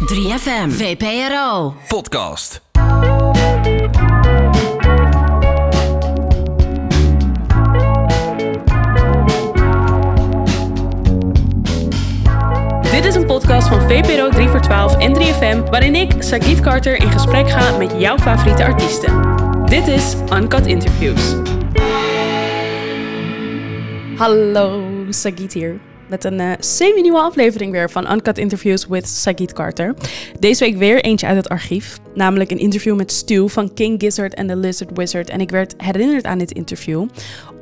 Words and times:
3FM, 0.00 0.68
VPRO. 0.70 1.74
Podcast. 1.88 2.60
Dit 12.90 13.04
is 13.04 13.14
een 13.14 13.26
podcast 13.26 13.68
van 13.68 13.80
VPRO 13.80 14.28
3 14.28 14.48
voor 14.48 14.60
12 14.60 14.96
en 14.98 15.14
3FM, 15.14 15.70
waarin 15.70 15.94
ik, 15.94 16.12
Sagit 16.18 16.60
Carter, 16.60 16.96
in 17.02 17.10
gesprek 17.10 17.50
ga 17.50 17.76
met 17.76 17.92
jouw 17.98 18.18
favoriete 18.18 18.64
artiesten. 18.64 19.22
Dit 19.64 19.86
is 19.86 20.14
Uncut 20.32 20.66
Interviews. 20.66 21.34
Hallo, 24.16 24.82
Sagit 25.10 25.52
hier. 25.52 25.89
Met 26.10 26.24
een 26.24 26.40
eh, 26.40 26.52
semi-nieuwe 26.58 27.18
aflevering 27.18 27.72
weer 27.72 27.90
van 27.90 28.12
Uncut 28.12 28.38
Interviews 28.38 28.86
with 28.86 29.08
Sagit 29.08 29.52
Carter. 29.52 29.94
Deze 30.38 30.64
week 30.64 30.76
weer 30.76 31.04
eentje 31.04 31.26
uit 31.26 31.36
het 31.36 31.48
archief. 31.48 31.98
Namelijk 32.14 32.50
een 32.50 32.58
interview 32.58 32.96
met 32.96 33.12
Stu 33.12 33.48
van 33.48 33.74
King 33.74 34.00
Gizzard 34.00 34.36
and 34.36 34.48
the 34.48 34.56
Lizard 34.56 34.90
Wizard. 34.94 35.30
En 35.30 35.40
ik 35.40 35.50
werd 35.50 35.74
herinnerd 35.76 36.24
aan 36.24 36.38
dit 36.38 36.52
interview. 36.52 37.06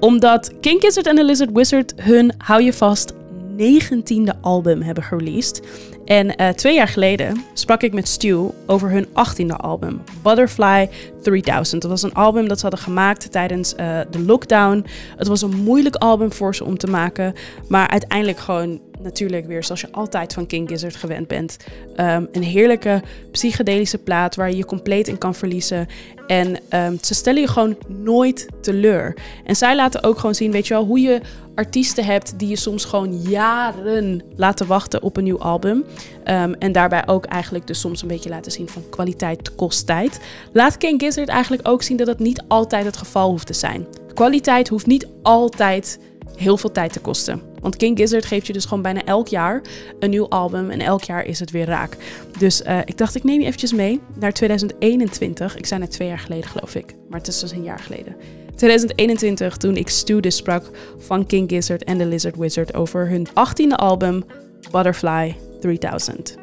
Omdat 0.01 0.53
King 0.61 0.81
Gizzard 0.81 1.07
and 1.07 1.17
the 1.17 1.25
Lizard 1.25 1.51
Wizard 1.53 1.93
hun, 1.97 2.33
hou 2.39 2.63
je 2.63 2.73
vast, 2.73 3.13
19e 3.59 4.41
album 4.41 4.83
hebben 4.83 5.05
gereleased. 5.05 5.63
En 6.09 6.37
eh, 6.37 6.49
twee 6.49 6.75
jaar 6.75 6.89
geleden 6.89 7.45
sprak 7.53 7.83
ik 7.83 7.93
met 7.93 8.09
Stu 8.09 8.51
over 8.67 8.91
hun 8.91 9.07
18e 9.07 9.57
album, 9.57 10.03
Butterfly 10.23 10.89
3000. 11.23 11.83
Dat 11.83 11.91
was 11.91 12.03
een 12.03 12.15
album 12.15 12.49
dat 12.49 12.57
ze 12.57 12.63
hadden 12.63 12.85
gemaakt 12.85 13.33
tijdens 13.33 13.75
eh, 13.75 14.01
de 14.11 14.21
lockdown. 14.21 14.87
Het 15.17 15.27
was 15.27 15.43
een 15.43 15.57
moeilijk 15.57 15.95
album 15.95 16.33
voor 16.33 16.55
ze 16.55 16.65
om 16.65 16.79
te 16.79 16.87
maken, 16.87 17.35
maar 17.67 17.89
uiteindelijk 17.89 18.39
gewoon 18.39 18.81
natuurlijk 19.03 19.47
weer 19.47 19.65
zoals 19.65 19.81
je 19.81 19.93
altijd 19.93 20.33
van 20.33 20.47
King 20.47 20.69
Gizzard 20.69 20.97
gewend 20.97 21.27
bent. 21.29 21.57
Ehm, 21.97 22.25
een 22.33 22.43
heerlijke 22.43 23.03
psychedelische 23.31 23.99
plaat 23.99 24.37
waar 24.37 24.51
je 24.51 24.57
je 24.57 24.65
compleet 24.65 25.09
in 25.09 25.19
kan 25.19 25.35
verliezen. 25.35 25.87
En 26.27 26.57
ehm, 26.69 26.97
ze 27.01 27.15
stellen 27.15 27.41
je 27.41 27.49
gewoon 27.49 27.77
nooit 27.87 28.47
teleur. 28.61 29.17
En 29.45 29.57
zij 29.57 29.77
laten 29.77 30.03
ook 30.03 30.19
gewoon 30.19 30.35
zien, 30.35 30.51
weet 30.51 30.67
je 30.67 30.75
wel, 30.75 30.85
hoe 30.85 31.01
je 31.01 31.21
artiesten 31.55 32.05
hebt 32.05 32.39
die 32.39 32.49
je 32.49 32.57
soms 32.57 32.85
gewoon 32.85 33.21
jaren 33.23 34.23
laten 34.37 34.67
wachten 34.67 35.03
op 35.03 35.17
een 35.17 35.25
nieuw 35.25 35.39
album. 35.39 35.85
Ehm, 36.25 36.53
en 36.59 36.73
daarbij 36.73 37.07
ook 37.07 37.25
eigenlijk 37.25 37.67
dus 37.67 37.81
soms 37.81 38.03
een 38.03 38.09
beetje 38.09 38.29
laten 38.29 38.53
zien 38.53 38.69
van 38.69 38.83
kwaliteit 38.91 39.55
kost 39.55 39.87
tijd. 39.87 40.21
Laat 40.53 40.77
King 40.77 41.01
Gizzard 41.01 41.29
eigenlijk 41.29 41.69
ook 41.69 41.83
zien 41.83 41.97
dat 41.97 42.07
het 42.07 42.19
niet 42.19 42.43
altijd 42.49 42.85
het 42.85 42.97
geval 42.97 43.31
hoeft 43.31 43.47
te 43.47 43.53
zijn. 43.53 43.87
Kwaliteit 44.15 44.69
hoeft 44.69 44.87
niet 44.87 45.07
altijd 45.23 45.99
heel 46.37 46.57
veel 46.57 46.73
tijd 46.73 46.93
te 46.93 47.01
kosten. 47.01 47.48
Want 47.61 47.77
King 47.77 47.99
Gizzard 47.99 48.25
geeft 48.25 48.47
je 48.47 48.53
dus 48.53 48.65
gewoon 48.65 48.83
bijna 48.83 49.05
elk 49.05 49.29
jaar 49.29 49.63
een 49.99 50.11
nieuw 50.11 50.29
album 50.29 50.71
en 50.71 50.81
elk 50.81 51.03
jaar 51.03 51.25
is 51.25 51.41
het 51.41 51.51
weer 51.51 51.67
raak. 51.67 51.97
Dus 52.39 52.63
uh, 52.63 52.79
ik 52.85 52.99
dacht, 52.99 53.15
ik 53.15 53.25
neem 53.25 53.41
je 53.41 53.47
eventjes 53.47 53.73
mee 53.73 54.01
naar 54.19 54.33
2021. 54.33 55.57
Ik 55.57 55.67
zei 55.67 55.81
net 55.81 55.91
twee 55.91 56.09
jaar 56.09 56.19
geleden, 56.19 56.49
geloof 56.51 56.75
ik. 56.75 56.95
Maar 57.09 57.19
het 57.19 57.29
is 57.29 57.41
dus 57.41 57.51
een 57.51 57.63
jaar 57.63 57.79
geleden. 57.79 58.17
2021, 58.55 59.57
toen 59.57 59.77
ik 59.77 59.89
Stu 59.89 60.21
dus 60.21 60.37
sprak 60.37 60.71
van 60.99 61.27
King 61.27 61.51
Gizzard 61.51 61.85
en 61.85 61.99
The 61.99 62.07
Lizard 62.07 62.37
Wizard 62.37 62.75
over 62.75 63.09
hun 63.09 63.29
18e 63.29 63.77
album 63.77 64.25
Butterfly 64.71 65.37
3000. 65.61 66.37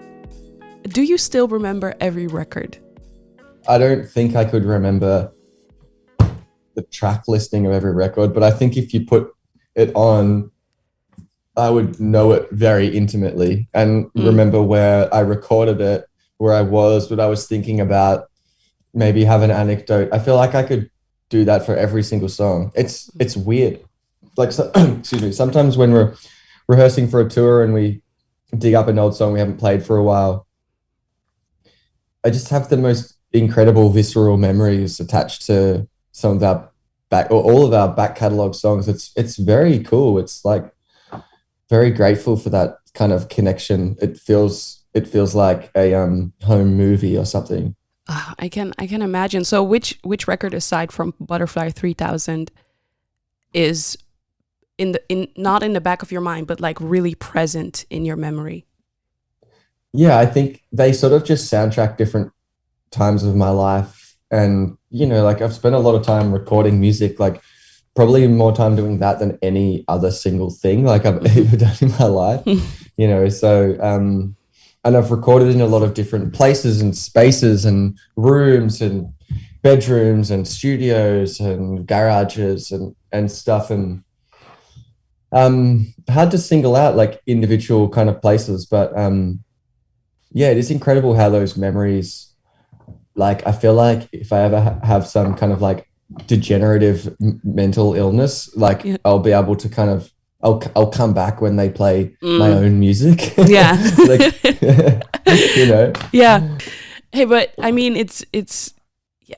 Do 0.82 1.02
you 1.02 1.18
still 1.18 1.48
remember 1.48 1.96
every 1.98 2.28
record? 2.28 2.80
I 3.68 3.78
don't 3.78 4.12
think 4.12 4.36
I 4.36 4.46
could 4.46 4.66
remember 4.66 5.32
the 6.76 6.88
track 6.90 7.28
listing 7.28 7.68
of 7.68 7.74
every 7.74 7.94
record, 7.94 8.34
but 8.34 8.44
I 8.44 8.52
think 8.52 8.76
if 8.76 8.92
you 8.92 9.04
put 9.04 9.34
it 9.74 9.94
on, 9.94 10.52
I 11.58 11.70
would 11.70 12.00
know 12.00 12.32
it 12.34 12.50
very 12.52 12.88
intimately 12.88 13.68
and 13.74 14.06
Mm. 14.14 14.26
remember 14.26 14.62
where 14.62 15.14
I 15.14 15.20
recorded 15.22 15.80
it, 15.82 16.06
where 16.38 16.54
I 16.54 16.62
was, 16.62 17.10
what 17.10 17.20
I 17.20 17.28
was 17.28 17.48
thinking 17.48 17.80
about, 17.80 18.26
maybe 18.94 19.24
have 19.24 19.42
an 19.42 19.52
anecdote. 19.52 20.10
I 20.12 20.20
feel 20.20 20.36
like 20.36 20.54
I 20.56 20.64
could 20.64 20.90
do 21.30 21.46
that 21.46 21.66
for 21.66 21.76
every 21.76 22.04
single 22.04 22.30
song. 22.30 22.72
It's 22.76 23.10
it's 23.20 23.36
weird. 23.38 23.80
Like 24.38 24.52
so, 24.52 24.72
excuse 24.76 25.22
me, 25.22 25.32
sometimes 25.32 25.78
when 25.78 25.92
we're 25.92 26.14
rehearsing 26.68 27.08
for 27.08 27.22
a 27.22 27.30
tour 27.30 27.64
and 27.64 27.74
we 27.74 28.02
dig 28.58 28.74
up 28.74 28.88
an 28.88 29.00
old 29.00 29.16
song 29.16 29.34
we 29.34 29.40
haven't 29.40 29.58
played 29.58 29.86
for 29.86 29.98
a 29.98 30.04
while, 30.04 30.46
I 32.24 32.30
just 32.30 32.50
have 32.50 32.70
the 32.70 32.78
most 32.78 33.16
incredible 33.32 33.90
visceral 33.90 34.38
memories 34.38 35.00
attached 35.00 35.46
to 35.48 35.88
some 36.12 36.38
of 36.38 36.44
our 36.44 36.70
back 37.10 37.30
or 37.32 37.42
all 37.44 37.66
of 37.66 37.74
our 37.74 37.88
back 37.94 38.16
catalog 38.16 38.56
songs. 38.56 38.88
It's 38.88 39.12
it's 39.16 39.38
very 39.38 39.80
cool. 39.80 40.20
It's 40.20 40.44
like 40.44 40.72
very 41.70 41.92
grateful 41.92 42.38
for 42.38 42.50
that 42.50 42.78
kind 42.94 43.12
of 43.12 43.30
connection. 43.30 43.96
It 44.02 44.18
feels 44.18 44.84
it 44.94 45.08
feels 45.08 45.36
like 45.36 45.72
a 45.76 45.94
um 45.94 46.34
home 46.44 46.76
movie 46.76 47.18
or 47.18 47.26
something. 47.26 47.76
Ah, 48.08 48.36
I 48.40 48.50
can 48.50 48.74
I 48.78 48.88
can 48.88 49.02
imagine. 49.02 49.44
So 49.46 49.64
which 49.64 50.00
which 50.04 50.28
record 50.28 50.54
aside 50.54 50.92
from 50.92 51.14
Butterfly 51.20 51.70
3000 51.72 52.52
is 53.54 53.98
in 54.78 54.92
the 54.92 55.02
in 55.10 55.28
not 55.38 55.64
in 55.64 55.74
the 55.74 55.82
back 55.82 56.02
of 56.02 56.12
your 56.12 56.22
mind 56.22 56.48
but 56.48 56.60
like 56.60 56.80
really 56.82 57.16
present 57.16 57.86
in 57.90 58.06
your 58.06 58.16
memory? 58.16 58.66
Yeah, 59.94 60.20
I 60.20 60.26
think 60.26 60.62
they 60.74 60.92
sort 60.92 61.14
of 61.14 61.24
just 61.24 61.52
soundtrack 61.52 61.96
different 61.96 62.34
times 62.92 63.24
of 63.24 63.36
my 63.36 63.50
life. 63.50 64.18
And, 64.30 64.78
you 64.90 65.06
know, 65.06 65.24
like 65.24 65.42
I've 65.42 65.54
spent 65.54 65.76
a 65.76 65.80
lot 65.80 65.96
of 65.96 66.04
time 66.04 66.34
recording 66.34 66.82
music, 66.82 67.20
like 67.20 67.42
probably 67.96 68.28
more 68.28 68.54
time 68.54 68.76
doing 68.76 69.00
that 69.00 69.20
than 69.20 69.40
any 69.42 69.86
other 69.88 70.12
single 70.12 70.50
thing 70.50 70.84
like 70.84 71.06
I've 71.06 71.26
ever 71.38 71.58
done 71.58 71.76
in 71.82 71.92
my 71.92 72.06
life. 72.06 72.44
you 72.98 73.08
know, 73.08 73.30
so 73.30 73.78
um 73.80 74.36
and 74.84 74.96
I've 74.96 75.12
recorded 75.12 75.50
in 75.50 75.62
a 75.62 75.66
lot 75.66 75.82
of 75.82 75.96
different 75.96 76.34
places 76.34 76.80
and 76.80 76.96
spaces 76.96 77.66
and 77.66 77.98
rooms 78.16 78.82
and 78.82 79.12
bedrooms 79.64 80.30
and 80.30 80.48
studios 80.48 81.40
and 81.40 81.88
garages 81.88 82.72
and 82.72 82.96
and 83.12 83.32
stuff 83.32 83.72
and 83.72 84.04
um 85.32 85.92
hard 86.08 86.30
to 86.32 86.38
single 86.38 86.76
out 86.76 86.96
like 86.96 87.20
individual 87.26 87.90
kind 87.90 88.08
of 88.08 88.22
places 88.22 88.68
but 88.68 88.96
um 88.96 89.44
yeah 90.32 90.50
it 90.50 90.58
is 90.58 90.70
incredible 90.70 91.16
how 91.16 91.30
those 91.30 91.58
memories 91.58 92.32
like 93.16 93.46
i 93.48 93.52
feel 93.52 93.74
like 93.74 94.08
if 94.12 94.32
i 94.32 94.42
ever 94.42 94.62
ha- 94.62 94.80
have 94.84 95.08
some 95.08 95.34
kind 95.36 95.52
of 95.52 95.62
like 95.62 95.90
degenerative 96.28 97.16
m- 97.22 97.42
mental 97.44 97.94
illness 97.96 98.56
like 98.56 98.84
Yeah. 98.84 98.98
i'll 99.06 99.20
be 99.20 99.32
able 99.32 99.56
to 99.56 99.68
kind 99.70 99.90
of 99.90 100.12
i'll, 100.44 100.62
I'll 100.76 100.92
come 100.92 101.14
back 101.14 101.42
when 101.42 101.56
they 101.56 101.70
play 101.70 102.16
my 102.22 102.50
Mm. 102.50 102.56
own 102.64 102.80
music 102.80 103.34
Yeah. 103.48 103.74
like 104.08 104.44
you 105.58 105.66
know 105.66 105.94
yeah. 106.12 106.58
Hey, 107.12 107.26
but 107.26 107.54
I 107.60 107.72
mean 107.72 107.96
it's 107.96 108.24
it's 108.34 108.74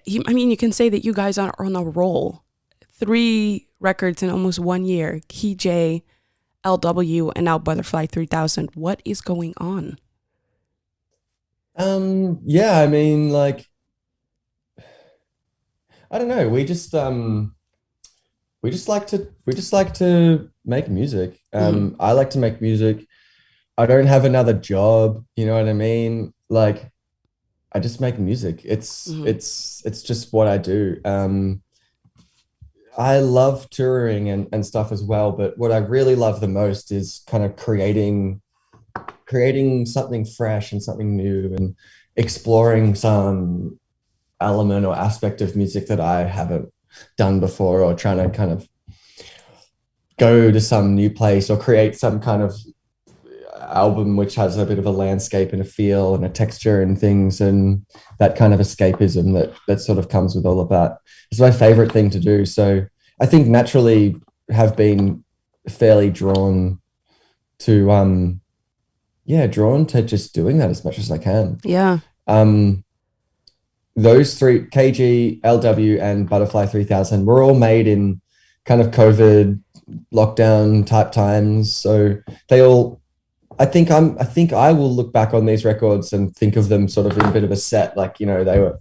you, 0.06 0.22
I 0.28 0.34
mean 0.34 0.52
you 0.52 0.58
can 0.58 0.72
say 0.74 0.90
that 0.90 1.06
you 1.06 1.14
guys 1.14 1.38
are 1.38 1.54
on 1.60 1.76
a 1.76 1.84
roll. 1.84 2.44
Three 3.00 3.68
records 3.80 4.22
in 4.24 4.30
almost 4.30 4.58
one 4.60 4.84
year. 4.84 5.22
KG, 5.30 6.02
LW 6.66 7.32
and 7.36 7.46
now 7.46 7.58
Butterfly 7.60 8.08
3000. 8.08 8.72
What 8.74 9.02
is 9.06 9.22
going 9.22 9.54
on? 9.58 9.98
Um, 11.76 12.40
yeah, 12.46 12.80
I 12.80 12.88
mean, 12.88 13.30
like, 13.30 13.67
I 16.10 16.18
don't 16.18 16.28
know. 16.28 16.48
We 16.50 16.64
just 16.64 16.94
um, 16.96 17.56
we 18.62 18.72
just 18.72 18.88
like 18.88 19.08
to 19.08 19.28
we 19.46 19.54
just 19.54 19.74
like 19.74 19.94
to 19.96 20.50
make 20.66 20.90
music. 20.90 21.40
Um, 21.54 21.96
I 22.00 22.14
like 22.14 22.30
to 22.32 22.40
make 22.40 22.62
music. 22.62 23.06
I 23.78 23.86
don't 23.86 24.08
have 24.08 24.26
another 24.26 24.54
job. 24.54 25.24
You 25.36 25.46
know 25.46 25.56
what 25.56 25.68
I 25.70 25.74
mean? 25.74 26.34
Like, 26.50 26.92
I 27.74 27.80
just 27.80 28.02
make 28.02 28.18
music. 28.18 28.62
It's 28.64 29.08
Mhm. 29.10 29.28
it's 29.28 29.82
it's 29.86 30.02
just 30.02 30.34
what 30.34 30.48
I 30.48 30.58
do. 30.58 31.00
Um, 31.06 31.62
I 32.98 33.20
love 33.20 33.70
touring 33.70 34.30
and 34.30 34.48
and 34.52 34.66
stuff 34.66 34.92
as 34.92 35.04
well. 35.04 35.32
But 35.32 35.58
what 35.58 35.72
I 35.72 35.78
really 35.78 36.16
love 36.16 36.40
the 36.40 36.48
most 36.48 36.92
is 36.92 37.22
kind 37.28 37.44
of 37.44 37.56
creating 37.56 38.42
creating 39.26 39.86
something 39.86 40.24
fresh 40.26 40.72
and 40.72 40.82
something 40.82 41.16
new 41.16 41.54
and 41.56 41.76
exploring 42.16 42.96
some 42.96 43.78
element 44.42 44.86
or 44.86 44.96
aspect 44.96 45.42
of 45.42 45.56
music 45.56 45.88
that 45.88 46.00
I 46.00 46.24
haven't 46.24 46.72
done 47.18 47.40
before 47.40 47.82
or 47.82 47.94
trying 47.94 48.18
to 48.18 48.30
kind 48.30 48.52
of 48.52 48.68
go 50.18 50.52
to 50.52 50.60
some 50.62 50.96
new 50.96 51.10
place 51.10 51.50
or 51.50 51.58
create 51.58 51.96
some 51.96 52.20
kind 52.20 52.42
of 52.42 52.56
album 53.60 54.16
which 54.16 54.36
has 54.36 54.58
a 54.58 54.66
bit 54.66 54.80
of 54.80 54.86
a 54.86 54.92
landscape 54.92 55.52
and 55.52 55.62
a 55.62 55.66
feel 55.66 56.16
and 56.16 56.26
a 56.26 56.30
texture 56.30 56.82
and 56.82 57.00
things 57.00 57.42
and 57.42 57.86
that 58.18 58.36
kind 58.36 58.54
of 58.54 58.60
escapism 58.60 59.34
that 59.34 59.54
that 59.68 59.82
sort 59.82 59.98
of 59.98 60.10
comes 60.10 60.36
with 60.36 60.46
all 60.46 60.60
of 60.60 60.70
that. 60.70 60.98
It's 61.32 61.40
my 61.40 61.52
favorite 61.52 61.92
thing 61.92 62.10
to 62.12 62.20
do. 62.20 62.46
So 62.46 62.86
I 63.20 63.26
think 63.26 63.48
naturally 63.48 64.16
have 64.50 64.76
been 64.76 65.24
fairly 65.68 66.10
drawn 66.10 66.80
to 67.60 67.92
um 67.92 68.42
yeah, 69.28 69.46
drawn 69.46 69.86
to 69.88 70.02
just 70.02 70.34
doing 70.34 70.58
that 70.58 70.70
as 70.70 70.86
much 70.86 70.98
as 70.98 71.12
I 71.12 71.18
can. 71.18 71.60
Yeah. 71.64 72.00
Um, 72.28 72.86
those 73.98 74.38
three, 74.38 74.62
KG, 74.68 75.42
LW, 75.42 76.00
and 76.00 76.30
Butterfly 76.30 76.68
3000, 76.68 77.26
were 77.26 77.44
all 77.44 77.56
made 77.56 77.88
in 77.88 78.22
kind 78.64 78.80
of 78.80 78.92
COVID 78.92 79.60
lockdown 80.14 80.86
type 80.86 81.12
times. 81.12 81.76
So 81.76 82.16
they 82.48 82.62
all 82.62 83.02
I 83.60 83.66
think 83.66 83.90
I'm 83.90 84.18
I 84.20 84.24
think 84.24 84.54
I 84.54 84.72
will 84.72 84.94
look 84.94 85.12
back 85.12 85.34
on 85.34 85.46
these 85.46 85.66
records 85.66 86.14
and 86.14 86.36
think 86.36 86.56
of 86.56 86.70
them 86.70 86.88
sort 86.88 87.08
of 87.08 87.18
in 87.18 87.26
a 87.26 87.32
bit 87.32 87.44
of 87.44 87.52
a 87.52 87.56
set. 87.56 87.98
Like, 87.98 88.20
you 88.20 88.28
know, 88.28 88.44
they 88.44 88.60
were 88.60 88.80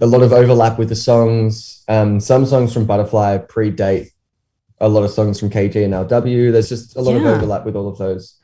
a 0.00 0.06
lot 0.06 0.22
of 0.22 0.32
overlap 0.32 0.78
with 0.78 0.88
the 0.88 0.96
songs. 0.96 1.84
Um, 1.88 2.18
some 2.18 2.46
songs 2.46 2.72
from 2.72 2.86
Butterfly 2.86 3.38
predate 3.38 4.08
a 4.80 4.88
lot 4.88 5.02
of 5.02 5.10
songs 5.10 5.38
from 5.38 5.50
KG 5.50 5.84
and 5.84 5.92
LW. 5.92 6.52
There's 6.52 6.68
just 6.68 6.96
a 6.96 7.02
lot 7.02 7.16
of 7.16 7.24
overlap 7.24 7.66
with 7.66 7.76
all 7.76 7.88
of 7.88 7.98
those. 7.98 8.38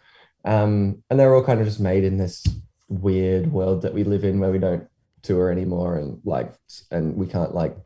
Um, 0.45 1.03
and 1.09 1.19
they're 1.19 1.35
all 1.35 1.45
kind 1.45 1.61
of 1.61 1.67
just 1.67 1.81
made 1.81 2.05
in 2.05 2.19
this 2.19 2.45
weird 2.89 3.51
world 3.51 3.83
that 3.83 3.95
we 3.95 4.05
live 4.05 4.25
in 4.25 4.41
where 4.41 4.51
we 4.51 4.59
don't 4.59 4.87
tour 5.25 5.51
anymore 5.51 5.99
and 5.99 6.21
like 6.25 6.55
and 6.91 7.17
we 7.17 7.27
can't 7.27 7.55
like 7.55 7.77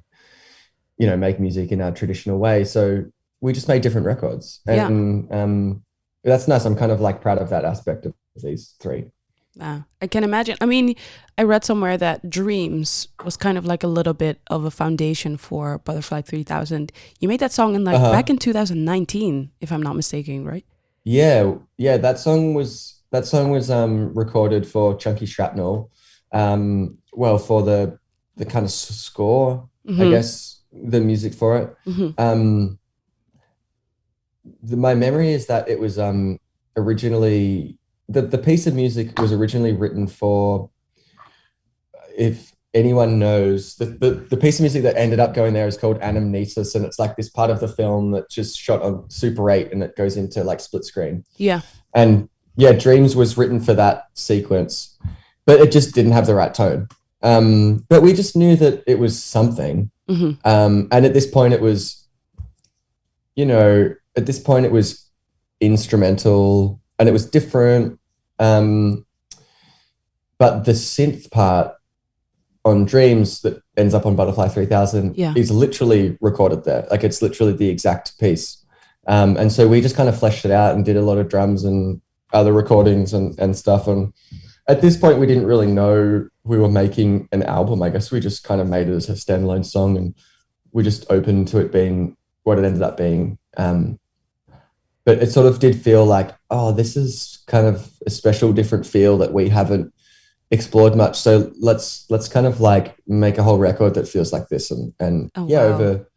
you 0.98 1.06
know 1.06 1.16
make 1.16 1.40
music 1.40 1.72
in 1.72 1.80
our 1.80 1.92
traditional 1.92 2.38
way. 2.38 2.64
So 2.64 3.04
we 3.40 3.52
just 3.52 3.68
made 3.68 3.82
different 3.82 4.06
records. 4.06 4.60
Yeah. 4.66 4.86
And 4.88 5.32
um 5.32 5.82
that's 6.24 6.48
nice. 6.48 6.64
I'm 6.64 6.76
kind 6.76 6.92
of 6.92 7.00
like 7.00 7.20
proud 7.20 7.38
of 7.38 7.50
that 7.50 7.64
aspect 7.64 8.06
of 8.06 8.14
these 8.36 8.74
three. 8.80 9.10
Uh, 9.60 9.80
I 10.00 10.06
can 10.06 10.22
imagine. 10.22 10.56
I 10.60 10.66
mean, 10.66 10.94
I 11.36 11.42
read 11.42 11.64
somewhere 11.64 11.96
that 11.98 12.30
Dreams 12.30 13.08
was 13.24 13.36
kind 13.36 13.58
of 13.58 13.64
like 13.64 13.82
a 13.82 13.88
little 13.88 14.14
bit 14.14 14.40
of 14.48 14.64
a 14.64 14.70
foundation 14.70 15.36
for 15.36 15.78
Butterfly 15.78 16.20
3000. 16.22 16.92
You 17.18 17.28
made 17.28 17.40
that 17.40 17.52
song 17.52 17.74
in 17.74 17.82
like 17.84 17.96
Uh-huh. 17.96 18.12
back 18.12 18.30
in 18.30 18.38
2019, 18.38 19.50
if 19.60 19.72
I'm 19.72 19.82
not 19.82 19.96
mistaken, 19.96 20.44
right? 20.44 20.64
Yeah, 21.04 21.54
yeah, 21.76 21.96
that 21.96 22.18
song 22.18 22.54
was 22.54 23.02
that 23.10 23.26
song 23.26 23.50
was 23.50 23.70
um 23.70 24.12
recorded 24.14 24.66
for 24.66 24.96
Chunky 24.96 25.26
Shrapnel. 25.26 25.90
Um 26.32 26.98
well 27.18 27.36
for 27.38 27.62
the 27.62 27.98
the 28.36 28.44
kind 28.46 28.64
of 28.64 28.70
score, 28.70 29.68
I 29.88 29.90
Mhm. 29.90 30.10
guess, 30.10 30.60
the 30.72 31.00
music 31.00 31.34
for 31.34 31.58
it. 31.58 31.76
Mhm. 31.86 32.14
Um 32.18 32.78
the, 34.62 34.76
my 34.76 34.94
memory 34.94 35.32
is 35.32 35.46
that 35.46 35.68
it 35.68 35.78
was 35.80 35.98
um 35.98 36.38
originally 36.76 37.76
the, 38.08 38.22
the 38.22 38.38
piece 38.38 38.66
of 38.66 38.74
music 38.74 39.18
was 39.18 39.32
originally 39.32 39.72
written 39.72 40.06
for 40.06 40.70
if 42.16 42.52
anyone 42.74 43.18
knows 43.18 43.74
the, 43.76 43.86
the, 43.86 44.10
the 44.30 44.36
piece 44.36 44.58
of 44.58 44.62
music 44.62 44.82
that 44.84 44.96
ended 44.96 45.18
up 45.20 45.34
going 45.34 45.52
there 45.54 45.66
is 45.66 45.76
called 45.76 45.98
anamnesis 46.00 46.74
and 46.74 46.84
it's 46.84 46.98
like 46.98 47.16
this 47.16 47.28
part 47.28 47.50
of 47.50 47.60
the 47.60 47.68
film 47.68 48.12
that 48.12 48.30
just 48.30 48.56
shot 48.58 48.80
on 48.82 49.08
super 49.10 49.50
8 49.50 49.72
and 49.72 49.82
it 49.82 49.96
goes 49.96 50.16
into 50.16 50.44
like 50.44 50.60
split 50.60 50.84
screen 50.84 51.24
Yeah. 51.36 51.62
and 51.94 52.28
yeah 52.56 52.72
dreams 52.72 53.16
was 53.16 53.36
written 53.36 53.58
for 53.60 53.74
that 53.74 54.04
sequence 54.14 54.96
but 55.46 55.60
it 55.60 55.72
just 55.72 55.94
didn't 55.94 56.12
have 56.12 56.26
the 56.26 56.34
right 56.34 56.54
tone 56.54 56.88
um, 57.22 57.84
but 57.88 58.02
we 58.02 58.12
just 58.12 58.36
knew 58.36 58.56
that 58.56 58.84
it 58.86 58.98
was 58.98 59.22
something. 59.22 59.90
Hmm 60.08 60.30
um, 60.44 60.88
and 60.90 61.04
at 61.04 61.12
this 61.12 61.26
point 61.26 61.52
it 61.52 61.60
was 61.60 62.06
you 63.36 63.44
know 63.44 63.94
at 64.16 64.24
this 64.26 64.38
point 64.38 64.64
it 64.64 64.72
was 64.72 65.04
instrumental 65.60 66.80
and 66.98 67.08
it 67.08 67.12
was 67.12 67.28
different. 67.28 67.98
Um, 68.38 69.04
but 70.38 70.64
the 70.64 70.72
synth 70.72 71.30
part 71.30 71.74
on 72.64 72.84
dreams 72.84 73.40
that 73.42 73.62
ends 73.76 73.94
up 73.94 74.06
on 74.06 74.16
butterfly 74.16 74.48
3000 74.48 75.16
Yeah. 75.16 75.32
is 75.36 75.50
literally 75.50 76.16
recorded 76.20 76.64
there. 76.64 76.86
Like 76.90 77.04
it's 77.04 77.22
literally 77.22 77.52
the 77.52 77.68
exact 77.68 78.18
piece. 78.18 78.64
Um, 79.06 79.36
and 79.36 79.50
so 79.52 79.66
we 79.68 79.80
just 79.80 79.96
kind 79.96 80.08
of 80.08 80.18
fleshed 80.18 80.44
it 80.44 80.50
out 80.50 80.74
and 80.74 80.84
did 80.84 80.96
a 80.96 81.02
lot 81.02 81.18
of 81.18 81.28
drums 81.28 81.64
and 81.64 82.00
other 82.32 82.52
recordings 82.52 83.12
and, 83.14 83.38
and 83.38 83.56
stuff. 83.56 83.86
And 83.88 84.12
at 84.68 84.80
this 84.82 84.96
point 84.96 85.18
we 85.18 85.26
didn't 85.26 85.46
really 85.46 85.66
know 85.66 86.26
we 86.44 86.58
were 86.58 86.68
making 86.70 87.28
an 87.32 87.42
album 87.42 87.82
i 87.82 87.88
guess 87.88 88.10
we 88.10 88.20
just 88.20 88.44
kind 88.44 88.60
of 88.60 88.68
made 88.68 88.88
it 88.88 88.92
as 88.94 89.08
a 89.08 89.12
standalone 89.12 89.64
song 89.64 89.96
and 89.96 90.14
we 90.72 90.82
just 90.82 91.04
opened 91.10 91.48
to 91.48 91.58
it 91.58 91.72
being 91.72 92.16
what 92.44 92.58
it 92.58 92.64
ended 92.64 92.82
up 92.82 92.96
being 92.96 93.38
um, 93.56 93.98
but 95.04 95.18
it 95.22 95.30
sort 95.32 95.46
of 95.46 95.58
did 95.58 95.74
feel 95.80 96.04
like 96.04 96.30
oh 96.50 96.70
this 96.72 96.96
is 96.96 97.42
kind 97.46 97.66
of 97.66 97.90
a 98.06 98.10
special 98.10 98.52
different 98.52 98.86
feel 98.86 99.16
that 99.18 99.32
we 99.32 99.48
haven't 99.48 99.92
explored 100.50 100.94
much 100.96 101.18
so 101.18 101.50
let's 101.60 102.06
let's 102.10 102.28
kind 102.28 102.46
of 102.46 102.60
like 102.60 102.96
make 103.06 103.36
a 103.38 103.42
whole 103.42 103.58
record 103.58 103.94
that 103.94 104.08
feels 104.08 104.32
like 104.32 104.48
this 104.48 104.70
and 104.70 104.92
and 105.00 105.30
Oh, 105.34 105.46
yeah 105.48 105.64
wow. 105.66 105.74
over 105.74 106.10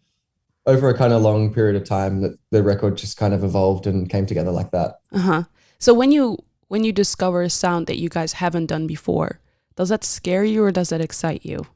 over 0.67 0.89
a 0.89 0.97
kind 0.97 1.11
of 1.11 1.21
long 1.21 1.53
period 1.53 1.75
of 1.75 1.87
time 1.87 2.21
that 2.21 2.37
the 2.51 2.61
record 2.63 2.95
just 2.95 3.17
kind 3.17 3.33
of 3.33 3.43
evolved 3.43 3.87
and 3.87 4.09
came 4.09 4.25
together 4.25 4.51
like 4.51 4.71
that 4.71 4.95
Uh-huh. 5.11 5.43
So 5.79 5.93
when 5.93 6.11
you 6.11 6.37
when 6.71 6.85
you 6.85 6.93
discover 6.93 7.41
a 7.41 7.49
sound 7.49 7.85
that 7.87 7.99
you 7.99 8.07
guys 8.07 8.31
haven't 8.31 8.67
done 8.67 8.87
before, 8.87 9.41
does 9.75 9.89
that 9.89 10.05
scare 10.05 10.45
you 10.45 10.63
or 10.63 10.71
does 10.71 10.87
that 10.87 11.01
excite 11.01 11.45
you? 11.45 11.67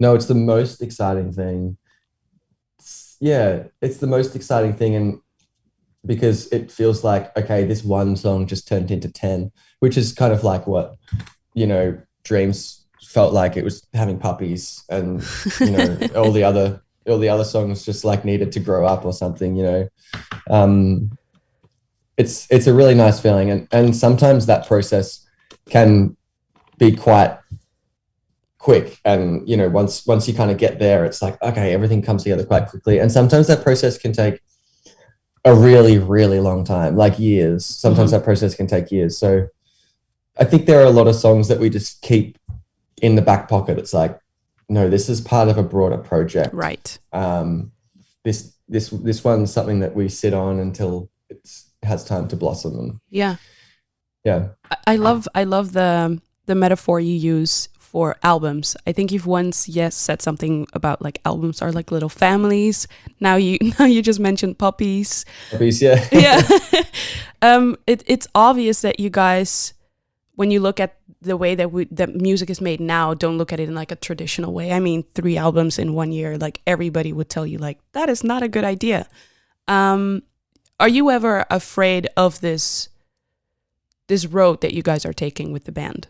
No, 0.00 0.16
it's 0.16 0.26
the 0.26 0.34
most 0.34 0.82
exciting 0.82 1.30
thing. 1.32 1.76
It's- 2.80 3.16
yeah, 3.20 3.62
it's 3.80 3.98
the 3.98 4.08
most 4.08 4.34
exciting 4.34 4.74
thing, 4.74 4.96
and 4.96 5.20
because 6.04 6.48
it 6.48 6.72
feels 6.72 7.04
like 7.04 7.30
okay, 7.36 7.64
this 7.64 7.84
one 7.84 8.16
song 8.16 8.48
just 8.48 8.66
turned 8.66 8.90
into 8.90 9.08
ten, 9.08 9.52
which 9.78 9.96
is 9.96 10.12
kind 10.12 10.32
of 10.32 10.42
like 10.42 10.66
what 10.66 10.96
you 11.54 11.68
know, 11.68 11.96
Dreams 12.24 12.84
felt 13.02 13.32
like 13.32 13.56
it 13.56 13.62
was 13.62 13.86
having 13.94 14.18
puppies, 14.18 14.82
and 14.88 15.22
you 15.60 15.70
know, 15.70 15.98
all 16.16 16.32
the 16.32 16.42
other 16.42 16.82
all 17.06 17.18
the 17.18 17.28
other 17.28 17.44
songs 17.44 17.84
just 17.84 18.04
like 18.04 18.24
needed 18.24 18.50
to 18.50 18.58
grow 18.58 18.84
up 18.84 19.04
or 19.04 19.12
something. 19.12 19.54
You 19.54 19.62
know, 19.62 19.88
um, 20.50 21.16
it's 22.16 22.46
it's 22.50 22.66
a 22.66 22.74
really 22.74 22.94
nice 22.94 23.20
feeling, 23.20 23.50
and 23.50 23.68
and 23.72 23.96
sometimes 23.96 24.46
that 24.46 24.66
process 24.66 25.26
can 25.68 26.16
be 26.78 26.92
quite 26.94 27.38
quick. 28.58 29.00
And 29.04 29.48
you 29.48 29.56
know 29.56 29.68
once 29.68 30.06
once 30.06 30.28
you 30.28 30.34
kind 30.34 30.50
of 30.50 30.56
get 30.58 30.78
there 30.78 31.04
it's 31.04 31.20
like 31.20 31.40
okay 31.42 31.72
everything 31.72 32.00
comes 32.02 32.22
together 32.22 32.44
quite 32.44 32.68
quickly. 32.68 32.98
And 32.98 33.10
sometimes 33.10 33.46
that 33.48 33.62
process 33.62 33.98
can 33.98 34.12
take 34.12 34.40
a 35.44 35.54
really 35.54 35.98
really 35.98 36.38
long 36.40 36.64
time 36.64 36.96
like 36.96 37.18
years. 37.18 37.66
Sometimes 37.66 38.10
Mhm. 38.10 38.12
that 38.18 38.24
process 38.24 38.54
can 38.54 38.66
take 38.66 38.90
years. 38.92 39.18
So 39.18 39.48
i 40.38 40.44
think 40.44 40.64
there 40.66 40.80
are 40.80 40.86
a 40.86 40.90
lot 40.90 41.08
of 41.08 41.14
songs 41.16 41.48
that 41.48 41.58
we 41.60 41.68
just 41.68 42.00
keep 42.02 42.38
in 43.02 43.16
the 43.16 43.22
back 43.22 43.48
pocket. 43.48 43.78
It's 43.78 43.92
like 43.94 44.18
no 44.68 44.88
this 44.88 45.08
is 45.08 45.20
part 45.20 45.48
of 45.48 45.58
a 45.58 45.62
broader 45.62 45.98
project. 45.98 46.54
Right. 46.54 46.98
um 47.12 47.72
this 48.24 48.54
this 48.68 48.90
this 48.90 49.24
one's 49.24 49.52
something 49.52 49.80
that 49.80 49.94
we 49.96 50.08
sit 50.08 50.32
on 50.34 50.60
until 50.60 51.10
it's 51.28 51.71
has 51.82 52.04
time 52.04 52.28
to 52.28 52.36
blossom 52.36 52.78
and 52.78 53.00
Yeah. 53.10 53.36
yeah 54.24 54.48
I- 54.70 54.76
I 54.92 54.96
love 54.96 55.28
I 55.34 55.44
love 55.44 55.72
the 55.72 56.20
the 56.46 56.54
metaphor 56.54 56.98
you 57.00 57.14
use 57.14 57.68
for 57.78 58.16
albums. 58.22 58.74
I 58.86 58.92
think 58.92 59.12
you've 59.12 59.26
once 59.26 59.68
yes 59.68 59.94
said 59.94 60.22
something 60.22 60.66
about 60.72 61.02
like 61.02 61.20
albums 61.24 61.60
are 61.62 61.70
like 61.72 61.90
little 61.92 62.08
families. 62.08 62.88
Now 63.20 63.36
you 63.36 63.58
now 63.78 63.84
you 63.86 64.00
just 64.02 64.20
mentioned 64.20 64.58
puppies. 64.58 65.24
Puppies, 65.50 65.82
yeah 65.82 66.06
Yeah. 66.12 66.40
um 67.42 67.76
it 67.86 68.02
it's 68.06 68.26
obvious 68.34 68.80
that 68.82 68.98
you 69.00 69.10
guys 69.10 69.74
when 70.34 70.50
you 70.50 70.60
look 70.60 70.80
at 70.80 70.96
the 71.20 71.36
way 71.36 71.54
that 71.54 71.70
we 71.70 71.84
that 71.92 72.14
music 72.16 72.50
is 72.50 72.60
made 72.60 72.80
now, 72.80 73.14
don't 73.14 73.38
look 73.38 73.52
at 73.52 73.60
it 73.60 73.68
in 73.68 73.74
like 73.74 73.92
a 73.92 73.96
traditional 73.96 74.52
way. 74.52 74.72
I 74.72 74.80
mean, 74.80 75.04
three 75.14 75.36
albums 75.36 75.78
in 75.78 75.94
one 75.94 76.10
year, 76.10 76.36
like 76.38 76.60
everybody 76.66 77.12
would 77.12 77.28
tell 77.28 77.46
you 77.46 77.58
like 77.58 77.78
that 77.92 78.08
is 78.08 78.24
not 78.24 78.42
a 78.42 78.48
good 78.48 78.64
idea. 78.64 79.06
Um 79.68 80.22
are 80.82 80.88
you 80.88 81.12
ever 81.12 81.46
afraid 81.48 82.08
of 82.16 82.40
this 82.40 82.88
this 84.08 84.26
road 84.26 84.60
that 84.62 84.74
you 84.74 84.82
guys 84.82 85.06
are 85.06 85.12
taking 85.12 85.52
with 85.52 85.62
the 85.64 85.70
band? 85.70 86.08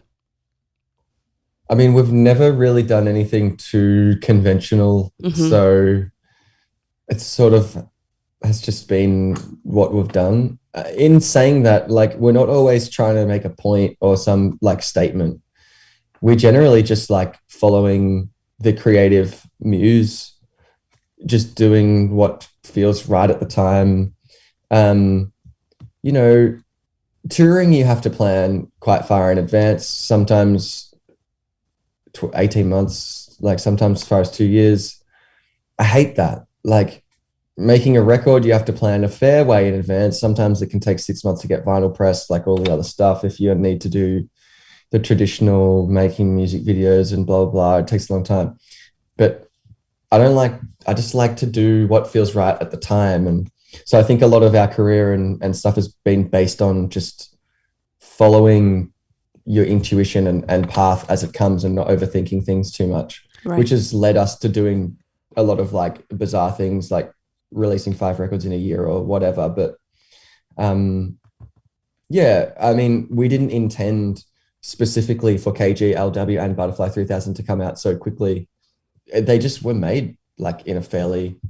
I 1.68 1.74
mean, 1.74 1.92
we've 1.92 2.10
never 2.10 2.50
really 2.50 2.82
done 2.82 3.06
anything 3.06 3.58
too 3.58 4.16
conventional. 4.22 5.12
Mhm. 5.22 5.50
So 5.50 6.04
it's 7.08 7.24
sort 7.24 7.52
of 7.52 7.86
has 8.42 8.62
just 8.62 8.88
been 8.88 9.36
what 9.62 9.92
we've 9.92 10.08
done. 10.10 10.58
Uh, 10.74 10.84
in 10.96 11.20
saying 11.20 11.64
that, 11.64 11.90
like, 11.90 12.16
we're 12.16 12.32
not 12.32 12.48
always 12.48 12.88
trying 12.88 13.14
to 13.16 13.26
make 13.26 13.44
a 13.44 13.50
point 13.50 13.98
or 14.00 14.16
some 14.16 14.58
like 14.62 14.82
statement. 14.82 15.42
We're 16.22 16.34
generally 16.48 16.82
just 16.82 17.10
like 17.10 17.36
following 17.48 18.30
the 18.58 18.72
creative 18.72 19.46
muse, 19.60 20.32
just 21.26 21.56
doing 21.56 22.16
what 22.16 22.48
feels 22.64 23.06
right 23.06 23.30
at 23.30 23.38
the 23.38 23.46
time. 23.46 24.14
Um, 24.72 25.32
you 26.02 26.10
know, 26.10 26.58
touring, 27.28 27.72
you 27.72 27.84
have 27.84 28.02
to 28.02 28.10
plan 28.10 28.72
quite 28.80 29.04
far 29.04 29.30
in 29.30 29.38
advance. 29.38 29.86
Sometimes 29.86 30.92
18 32.34 32.68
months, 32.68 33.36
like 33.40 33.58
sometimes 33.58 34.02
as 34.02 34.08
far 34.08 34.20
as 34.20 34.30
two 34.30 34.46
years. 34.46 35.02
I 35.78 35.84
hate 35.84 36.16
that. 36.16 36.46
Like 36.64 37.04
making 37.56 37.96
a 37.96 38.02
record, 38.02 38.44
you 38.44 38.52
have 38.52 38.64
to 38.66 38.72
plan 38.72 39.04
a 39.04 39.08
fair 39.08 39.44
way 39.44 39.68
in 39.68 39.74
advance. 39.74 40.18
Sometimes 40.18 40.62
it 40.62 40.68
can 40.68 40.80
take 40.80 40.98
six 40.98 41.24
months 41.24 41.42
to 41.42 41.48
get 41.48 41.64
vinyl 41.64 41.94
pressed, 41.94 42.30
like 42.30 42.46
all 42.46 42.56
the 42.56 42.72
other 42.72 42.82
stuff. 42.82 43.24
If 43.24 43.40
you 43.40 43.54
need 43.54 43.80
to 43.82 43.88
do 43.88 44.28
the 44.90 44.98
traditional 44.98 45.86
making 45.86 46.34
music 46.34 46.62
videos 46.62 47.12
and 47.12 47.26
blah, 47.26 47.44
blah, 47.44 47.52
blah, 47.52 47.76
it 47.78 47.86
takes 47.86 48.08
a 48.08 48.12
long 48.12 48.24
time. 48.24 48.58
But 49.16 49.48
I 50.10 50.18
don't 50.18 50.34
like, 50.34 50.58
I 50.86 50.94
just 50.94 51.14
like 51.14 51.36
to 51.38 51.46
do 51.46 51.86
what 51.88 52.10
feels 52.10 52.34
right 52.34 52.60
at 52.60 52.70
the 52.70 52.76
time. 52.76 53.26
And 53.26 53.50
so 53.84 53.98
I 53.98 54.02
think 54.02 54.22
a 54.22 54.26
lot 54.26 54.42
of 54.42 54.54
our 54.54 54.68
career 54.68 55.12
and, 55.12 55.42
and 55.42 55.56
stuff 55.56 55.76
has 55.76 55.88
been 55.88 56.28
based 56.28 56.60
on 56.62 56.88
just 56.90 57.36
following 58.00 58.92
your 59.44 59.64
intuition 59.64 60.26
and, 60.26 60.44
and 60.48 60.68
path 60.68 61.08
as 61.10 61.22
it 61.24 61.32
comes 61.32 61.64
and 61.64 61.74
not 61.74 61.88
overthinking 61.88 62.44
things 62.44 62.70
too 62.72 62.86
much, 62.86 63.24
Right. 63.44 63.58
which 63.58 63.70
has 63.70 63.92
led 63.92 64.16
us 64.16 64.38
to 64.38 64.48
doing 64.48 64.98
a 65.36 65.42
lot 65.42 65.58
of 65.58 65.72
like 65.72 66.06
bizarre 66.08 66.52
things 66.52 66.90
like 66.90 67.12
releasing 67.50 67.92
five 67.94 68.20
records 68.20 68.44
in 68.44 68.52
a 68.52 68.56
year 68.56 68.84
or 68.84 69.02
whatever. 69.02 69.48
But 69.48 69.76
um, 70.58 71.18
yeah, 72.08 72.52
I 72.60 72.74
mean, 72.74 73.08
we 73.10 73.28
didn't 73.28 73.50
intend 73.50 74.24
specifically 74.60 75.38
for 75.38 75.52
KG, 75.52 75.96
LW, 75.96 76.40
and 76.40 76.54
Butterfly 76.56 76.90
3000 76.90 77.34
to 77.34 77.42
come 77.42 77.60
out 77.60 77.78
so 77.80 77.96
quickly. 77.96 78.48
They 79.12 79.38
just 79.38 79.62
were 79.62 79.74
made 79.74 80.18
like 80.38 80.66
in 80.66 80.76
a 80.76 80.82
fairly. 80.82 81.40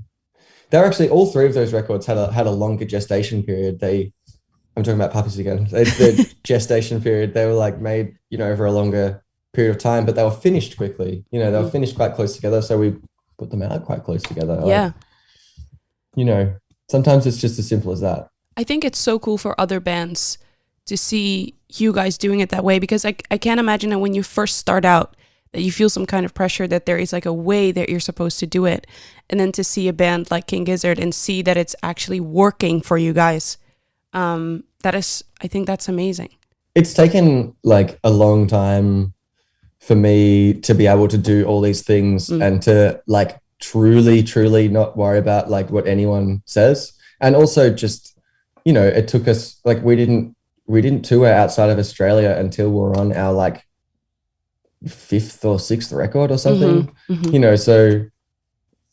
They're 0.72 0.84
actually 0.86 1.10
all 1.10 1.26
three 1.26 1.46
of 1.46 1.52
those 1.54 1.72
records 1.74 2.06
had 2.06 2.16
a 2.16 2.32
had 2.32 2.46
a 2.46 2.50
longer 2.50 2.86
gestation 2.86 3.42
period. 3.42 3.78
They, 3.78 4.12
I'm 4.74 4.82
talking 4.82 4.98
about 4.98 5.12
puppies 5.12 5.38
again. 5.38 5.68
They, 5.70 5.84
the 5.84 6.34
gestation 6.44 7.00
period, 7.02 7.34
they 7.34 7.44
were 7.46 7.52
like 7.52 7.78
made 7.78 8.16
you 8.30 8.38
know 8.38 8.50
over 8.50 8.64
a 8.64 8.72
longer 8.72 9.22
period 9.52 9.76
of 9.76 9.82
time, 9.82 10.06
but 10.06 10.16
they 10.16 10.24
were 10.24 10.30
finished 10.30 10.78
quickly. 10.78 11.24
You 11.30 11.40
know, 11.40 11.52
they 11.52 11.58
were 11.58 11.68
Mm. 11.68 11.72
finished 11.72 11.94
quite 11.94 12.14
close 12.14 12.34
together, 12.34 12.62
so 12.62 12.78
we 12.78 12.96
put 13.38 13.50
them 13.50 13.62
out 13.62 13.84
quite 13.84 14.02
close 14.02 14.22
together. 14.22 14.56
Like, 14.56 14.66
yeah. 14.66 14.92
you 16.16 16.24
know, 16.24 16.54
sometimes 16.90 17.26
it's 17.26 17.36
just 17.36 17.58
as 17.58 17.68
simple 17.68 17.92
as 17.92 18.00
that. 18.00 18.28
I 18.56 18.64
think 18.64 18.82
it's 18.82 18.98
so 18.98 19.18
cool 19.18 19.36
for 19.36 19.58
other 19.60 19.78
bands 19.78 20.38
to 20.86 20.96
see 20.96 21.54
you 21.68 21.92
guys 21.92 22.16
doing 22.16 22.40
it 22.40 22.48
that 22.48 22.64
way 22.64 22.78
because 22.78 23.04
I, 23.04 23.14
I 23.30 23.38
can't 23.38 23.60
imagine 23.60 23.90
that 23.90 23.98
when 23.98 24.14
you 24.14 24.22
first 24.22 24.56
start 24.56 24.84
out 24.84 25.16
that 25.52 25.62
you 25.62 25.70
feel 25.72 25.90
some 25.90 26.06
kind 26.06 26.24
of 26.26 26.34
pressure 26.34 26.66
that 26.66 26.86
there 26.86 26.98
is 26.98 27.12
like 27.12 27.26
a 27.26 27.32
way 27.32 27.72
that 27.72 27.88
you're 27.88 28.00
supposed 28.00 28.38
to 28.40 28.46
do 28.46 28.64
it. 28.64 28.86
And 29.30 29.38
then 29.38 29.52
to 29.52 29.62
see 29.64 29.88
a 29.88 29.92
band 29.92 30.30
like 30.30 30.46
King 30.46 30.64
Gizzard 30.64 30.98
and 30.98 31.14
see 31.14 31.42
that 31.42 31.56
it's 31.56 31.76
actually 31.82 32.20
working 32.20 32.80
for 32.82 32.98
you 32.98 33.12
guys 33.12 33.58
um 34.14 34.64
that 34.82 34.94
is 34.94 35.24
I 35.42 35.46
think 35.48 35.66
that's 35.66 35.88
amazing. 35.88 36.30
It's 36.74 36.94
taken 36.94 37.54
like 37.62 37.98
a 38.02 38.10
long 38.10 38.46
time 38.46 39.12
for 39.78 39.94
me 39.94 40.54
to 40.54 40.74
be 40.74 40.86
able 40.86 41.08
to 41.08 41.18
do 41.18 41.44
all 41.44 41.60
these 41.60 41.82
things 41.82 42.28
Mm. 42.28 42.42
and 42.46 42.62
to 42.62 43.02
like 43.06 43.38
truly 43.60 44.22
truly 44.22 44.68
not 44.68 44.96
worry 44.96 45.18
about 45.18 45.50
like 45.50 45.70
what 45.70 45.86
anyone 45.86 46.42
says. 46.46 46.92
And 47.20 47.36
also 47.36 47.70
just 47.72 48.18
you 48.64 48.72
know 48.72 48.86
it 48.86 49.08
took 49.08 49.28
us 49.28 49.60
like 49.64 49.82
we 49.82 49.96
didn't 49.96 50.36
we 50.66 50.80
didn't 50.80 51.04
tour 51.04 51.26
outside 51.26 51.70
of 51.70 51.78
australia 51.78 52.36
until 52.38 52.68
we 52.70 52.76
were 52.76 52.96
on 52.96 53.12
our 53.12 53.32
like 53.32 53.64
fifth 54.86 55.44
or 55.44 55.58
sixth 55.58 55.92
record 55.92 56.30
or 56.30 56.38
something 56.38 56.90
Mhm. 57.08 57.32
you 57.32 57.38
know 57.38 57.56
so 57.56 58.04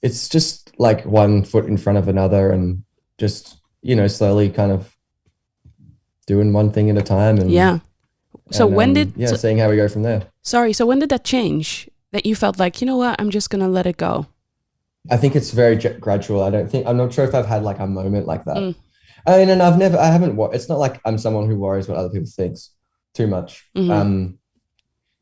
it's 0.01 0.29
just 0.29 0.72
like 0.77 1.05
one 1.05 1.43
foot 1.43 1.65
in 1.65 1.77
front 1.77 1.98
of 1.98 2.08
another 2.08 2.51
and 2.51 2.84
just 3.17 3.58
you 3.81 3.96
know 3.96 4.08
slowly 4.08 4.50
kind 4.50 4.72
of 4.72 4.96
doing 6.27 6.53
one 6.53 6.72
thing 6.72 6.89
at 6.89 6.98
a 6.98 7.01
time 7.01 7.38
and 7.38 7.51
yeah. 7.51 7.79
So 8.51 8.67
and, 8.67 8.75
when 8.75 8.89
um, 8.89 8.93
did 8.93 9.13
yeah 9.15 9.27
so- 9.27 9.36
seeing 9.36 9.58
how 9.58 9.69
we 9.69 9.75
go 9.75 9.88
from 9.88 10.03
there. 10.03 10.24
Sorry 10.41 10.74
so 10.74 10.86
when 10.86 11.00
did 11.00 11.10
that 11.10 11.24
change 11.24 11.89
that 12.12 12.25
you 12.25 12.36
felt 12.36 12.60
like 12.60 12.81
you 12.81 12.88
know 12.88 12.98
what? 12.98 13.19
I'm 13.19 13.29
just 13.29 13.50
gonna 13.50 13.69
let 13.69 13.86
it 13.86 13.98
go. 13.98 14.27
I 15.10 15.17
think 15.17 15.36
it's 15.36 15.51
very 15.51 15.75
j- 15.77 15.98
gradual. 16.00 16.43
I 16.43 16.50
don't 16.50 16.69
think 16.69 16.86
i'm 16.88 16.98
not 16.98 17.13
sure 17.13 17.25
if 17.25 17.34
i've 17.34 17.46
had 17.48 17.63
like 17.63 17.79
a 17.79 17.88
moment 17.88 18.27
like 18.27 18.46
that. 18.46 18.58
Mm. 18.58 18.75
i 19.27 19.38
mean 19.38 19.50
and 19.50 19.62
i've 19.62 19.77
never 19.77 19.98
i 19.98 20.08
haven't 20.08 20.38
it's 20.53 20.69
not 20.69 20.79
like 20.79 21.01
i'm 21.05 21.17
someone 21.17 21.48
who 21.50 21.58
worries 21.60 21.88
what 21.88 21.98
other 21.98 22.10
people 22.10 22.29
thinks 22.29 22.72
too 23.13 23.27
much. 23.27 23.69
Mhm. 23.75 23.89
um 23.91 24.38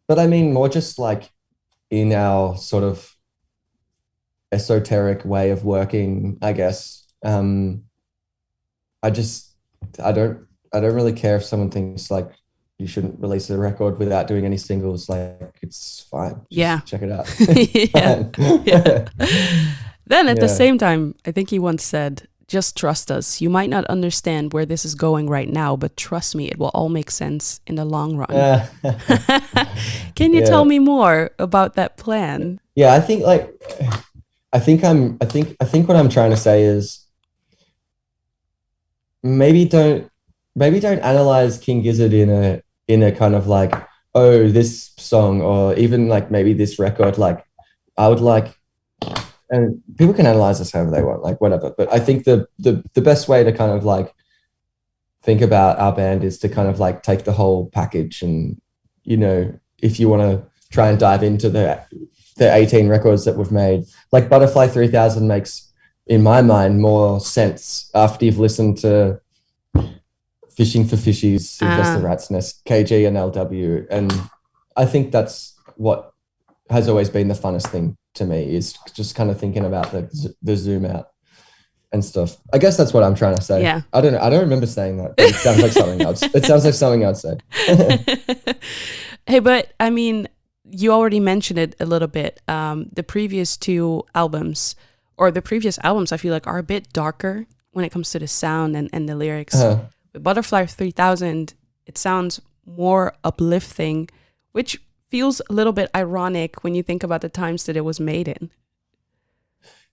but 0.08 0.18
i 0.20 0.28
mean 0.28 0.54
more 0.54 0.70
just 0.70 1.00
like 1.00 1.32
in 1.90 2.12
our 2.14 2.58
sort 2.58 2.84
of 2.84 3.16
esoteric 4.52 5.26
way 5.26 5.52
of 5.52 5.64
working 5.66 6.38
i 6.42 6.54
guess. 6.54 7.06
Um 7.24 7.84
i 9.04 9.10
just 9.10 9.54
i 10.04 10.12
don't 10.12 10.40
i 10.74 10.80
don't 10.80 10.96
really 10.96 11.14
care 11.14 11.36
if 11.38 11.44
someone 11.44 11.70
thinks 11.70 12.10
like 12.12 12.32
you 12.80 12.88
shouldn't 12.88 13.20
release 13.20 13.50
a 13.50 13.58
record 13.58 13.98
without 13.98 14.28
doing 14.28 14.46
any 14.46 14.58
singles. 14.58 15.10
Like 15.10 15.58
it's 15.64 16.06
fine. 16.12 16.36
Just 16.36 16.52
Yeah. 16.52 16.80
check 16.82 17.02
it 17.02 17.12
out. 17.12 17.28
Yeah. 17.96 18.30
Yeah. 18.66 19.08
Then 20.06 20.30
at 20.30 20.40
the 20.40 20.48
same 20.48 20.78
time, 20.78 21.16
I 21.26 21.32
think 21.34 21.50
he 21.50 21.60
once 21.60 21.84
said, 21.84 22.28
just 22.48 22.78
trust 22.78 23.12
us. 23.12 23.42
You 23.42 23.50
might 23.50 23.70
not 23.70 23.86
understand 23.86 24.54
where 24.54 24.66
this 24.66 24.86
is 24.86 24.96
going 24.96 25.30
right 25.30 25.50
now, 25.50 25.76
but 25.76 25.98
trust 25.98 26.36
me, 26.36 26.48
it 26.48 26.58
will 26.58 26.72
all 26.74 26.90
make 26.90 27.12
sense 27.12 27.60
in 27.68 27.76
the 27.76 27.86
long 27.86 28.16
run. 28.18 28.28
Yeah. 28.32 28.68
Can 30.16 30.34
you 30.34 30.42
Yeah. 30.42 30.50
tell 30.50 30.66
me 30.66 30.80
more 30.80 31.32
about 31.40 31.76
that 31.76 31.98
plan? 31.98 32.60
yeah 32.76 32.94
i 32.94 33.00
think 33.00 33.24
like 33.24 33.50
i 34.54 34.60
think 34.60 34.84
i'm 34.84 35.18
i 35.22 35.26
think 35.26 35.56
i 35.60 35.66
think 35.66 35.88
what 35.88 35.98
i'm 35.98 36.10
trying 36.10 36.30
to 36.32 36.38
say 36.38 36.64
is 36.64 37.06
maybe 39.24 39.66
don't 39.66 40.10
maybe 40.56 40.80
don't 40.80 41.00
analyze 41.00 41.58
king 41.58 41.82
gizzard 41.82 42.14
in 42.14 42.30
a 42.30 42.62
in 42.88 43.04
a 43.04 43.12
kind 43.12 43.36
of 43.36 43.48
like 43.48 43.74
oh 44.16 44.48
this 44.50 44.92
song 44.98 45.42
or 45.42 45.74
even 45.76 46.08
like 46.08 46.32
maybe 46.32 46.54
this 46.54 46.80
record 46.80 47.18
like 47.18 47.44
i 47.98 48.08
would 48.08 48.20
like 48.22 48.57
and 49.50 49.82
people 49.98 50.14
can 50.14 50.26
analyze 50.26 50.60
this 50.60 50.72
however 50.72 50.92
they 50.92 51.04
want 51.04 51.22
like 51.24 51.40
whatever. 51.42 51.74
But 51.78 51.92
i 51.94 52.00
think 52.00 52.24
the 52.26 52.48
the 52.60 52.84
the 52.94 53.02
best 53.02 53.28
way 53.28 53.44
to 53.44 53.52
kind 53.52 53.72
of 53.72 53.84
like 53.86 54.14
think 55.24 55.42
about 55.42 55.80
our 55.80 55.94
band 55.94 56.24
is 56.24 56.38
to 56.40 56.50
kind 56.50 56.70
of 56.70 56.80
like 56.80 57.04
take 57.04 57.24
the 57.24 57.32
whole 57.34 57.70
package 57.70 58.22
and 58.22 58.62
you 59.04 59.18
know 59.18 59.54
if 59.82 60.00
you 60.00 60.10
want 60.10 60.22
to 60.22 60.46
try 60.70 60.90
and 60.90 61.00
dive 61.00 61.24
into 61.24 61.50
the 61.50 61.82
the 62.38 62.54
18 62.54 62.88
records 62.88 63.26
that 63.26 63.36
we've 63.38 63.52
made 63.52 63.84
like 64.12 64.30
butterfly 64.30 64.68
3000 64.68 65.28
makes 65.28 65.72
in 66.06 66.24
my 66.24 66.42
mind 66.42 66.82
more 66.82 67.20
sense 67.20 67.90
after 67.94 68.26
you've 68.26 68.40
listened 68.40 68.78
to 68.78 69.20
fishing 70.56 70.86
for 70.86 70.96
fishies 70.96 71.42
Sylvester 71.42 72.00
Ah. 72.04 72.10
rat's 72.10 72.32
nest 72.32 72.64
kg 72.66 73.08
and 73.08 73.18
lw 73.18 73.86
and 73.90 74.14
i 74.76 74.86
think 74.86 75.12
that's 75.12 75.56
what 75.76 76.14
has 76.70 76.88
always 76.90 77.10
been 77.10 77.28
the 77.28 77.34
funnest 77.34 77.68
thing 77.68 77.98
to 78.18 78.26
me 78.26 78.56
is 78.56 78.74
just 78.94 79.16
kind 79.16 79.30
of 79.30 79.40
thinking 79.40 79.66
about 79.66 79.92
the 79.92 80.34
the 80.42 80.56
zoom 80.56 80.86
out 80.86 81.08
and 81.94 82.04
stuff 82.04 82.38
i 82.54 82.58
guess 82.58 82.76
that's 82.78 82.94
what 82.94 83.04
i'm 83.04 83.16
trying 83.16 83.36
to 83.36 83.42
say 83.42 83.62
Yeah. 83.62 83.82
i 83.94 84.02
don't 84.02 84.12
know 84.14 84.20
i 84.20 84.30
don't 84.30 84.42
remember 84.42 84.66
saying 84.68 84.98
that 84.98 85.16
but 85.16 85.30
it 85.30 85.36
sounds 85.36 85.62
like 85.62 85.72
something 85.72 86.02
else 86.02 86.22
it 86.22 86.44
sounds 86.46 86.66
like 86.66 86.74
something 86.74 87.06
i'd 87.06 87.18
say 87.18 87.38
hey, 89.28 89.40
but 89.40 89.74
I 89.80 89.90
mean, 89.90 90.28
you 90.64 90.92
already 90.92 91.20
mentioned 91.20 91.60
it 91.60 91.76
a 91.80 91.86
little 91.86 92.08
bit. 92.08 92.42
Um, 92.48 92.90
the 92.94 93.04
previous 93.04 93.58
two 93.58 94.04
albums, 94.16 94.76
or 95.18 95.32
the 95.32 95.42
previous 95.42 95.78
albums, 95.84 96.12
I 96.12 96.18
feel 96.18 96.34
like 96.34 96.48
are 96.48 96.58
a 96.58 96.64
bit 96.64 96.92
darker 96.94 97.46
when 97.72 97.86
it 97.86 97.92
comes 97.92 98.10
to 98.12 98.20
the 98.20 98.28
sound 98.28 98.76
and, 98.76 98.90
and 98.94 99.08
the 99.08 99.16
lyrics. 99.16 99.56
Uh, 99.56 99.86
With 100.14 100.24
Butterfly 100.24 100.66
3000, 100.66 101.54
it 101.86 101.98
sounds 101.98 102.42
more 102.66 103.14
uplifting, 103.24 104.10
which 104.52 104.82
feels 105.10 105.42
a 105.50 105.54
little 105.54 105.74
bit 105.74 105.90
ironic 105.96 106.64
when 106.64 106.76
you 106.76 106.84
think 106.84 107.04
about 107.04 107.22
the 107.22 107.30
times 107.30 107.64
that 107.66 107.78
it 107.78 107.86
was 107.86 108.00
made 108.00 108.28
in. 108.28 108.50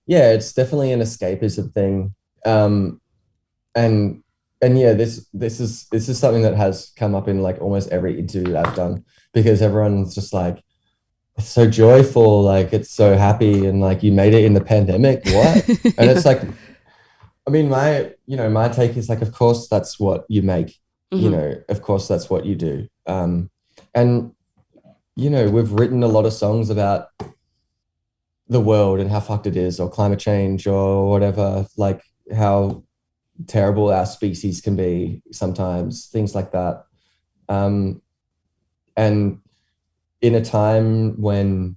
yeah 0.07 0.31
it's 0.31 0.53
definitely 0.53 0.91
an 0.91 0.99
escapism 1.01 1.73
thing 1.73 2.13
um 2.45 3.01
and 3.75 4.21
and 4.61 4.77
yeah 4.79 4.93
this 4.93 5.27
this 5.33 5.59
is 5.59 5.87
this 5.91 6.07
is 6.09 6.19
something 6.19 6.43
that 6.43 6.55
has 6.55 6.91
come 6.95 7.15
up 7.15 7.27
in 7.27 7.41
like 7.41 7.59
almost 7.61 7.89
every 7.89 8.19
interview 8.19 8.55
i've 8.57 8.75
done 8.75 9.03
because 9.33 9.61
everyone's 9.61 10.13
just 10.13 10.31
like 10.33 10.63
it's 11.37 11.49
so 11.49 11.69
joyful 11.69 12.41
like 12.43 12.71
it's 12.71 12.91
so 12.91 13.17
happy 13.17 13.65
and 13.65 13.81
like 13.81 14.03
you 14.03 14.11
made 14.11 14.33
it 14.33 14.45
in 14.45 14.53
the 14.53 14.61
pandemic 14.63 15.25
what 15.25 15.67
and 15.97 16.09
it's 16.09 16.25
like 16.25 16.41
i 17.47 17.49
mean 17.49 17.67
my 17.69 18.11
you 18.27 18.37
know 18.37 18.49
my 18.49 18.67
take 18.69 18.95
is 18.97 19.09
like 19.09 19.21
of 19.21 19.31
course 19.31 19.67
that's 19.67 19.99
what 19.99 20.25
you 20.29 20.41
make 20.41 20.77
you 21.11 21.29
Mhm. 21.29 21.31
know 21.31 21.63
of 21.69 21.81
course 21.81 22.07
that's 22.07 22.29
what 22.29 22.45
you 22.45 22.55
do 22.55 22.87
um 23.07 23.49
and 23.93 24.31
you 25.15 25.29
know 25.29 25.49
we've 25.49 25.71
written 25.71 26.03
a 26.03 26.07
lot 26.07 26.25
of 26.25 26.33
songs 26.33 26.69
about 26.69 27.07
the 28.47 28.59
world 28.59 28.99
and 28.99 29.09
how 29.09 29.19
fucked 29.19 29.47
it 29.47 29.55
is 29.57 29.79
or 29.79 29.89
climate 29.89 30.19
change 30.19 30.67
or 30.67 31.09
whatever 31.09 31.65
like 31.77 32.01
how 32.35 32.83
terrible 33.47 33.91
our 33.91 34.05
species 34.05 34.61
can 34.61 34.75
be 34.75 35.21
sometimes 35.31 36.07
things 36.07 36.35
like 36.35 36.51
that 36.51 36.85
um 37.49 38.01
and 38.95 39.39
in 40.21 40.35
a 40.35 40.43
time 40.43 41.19
when 41.19 41.75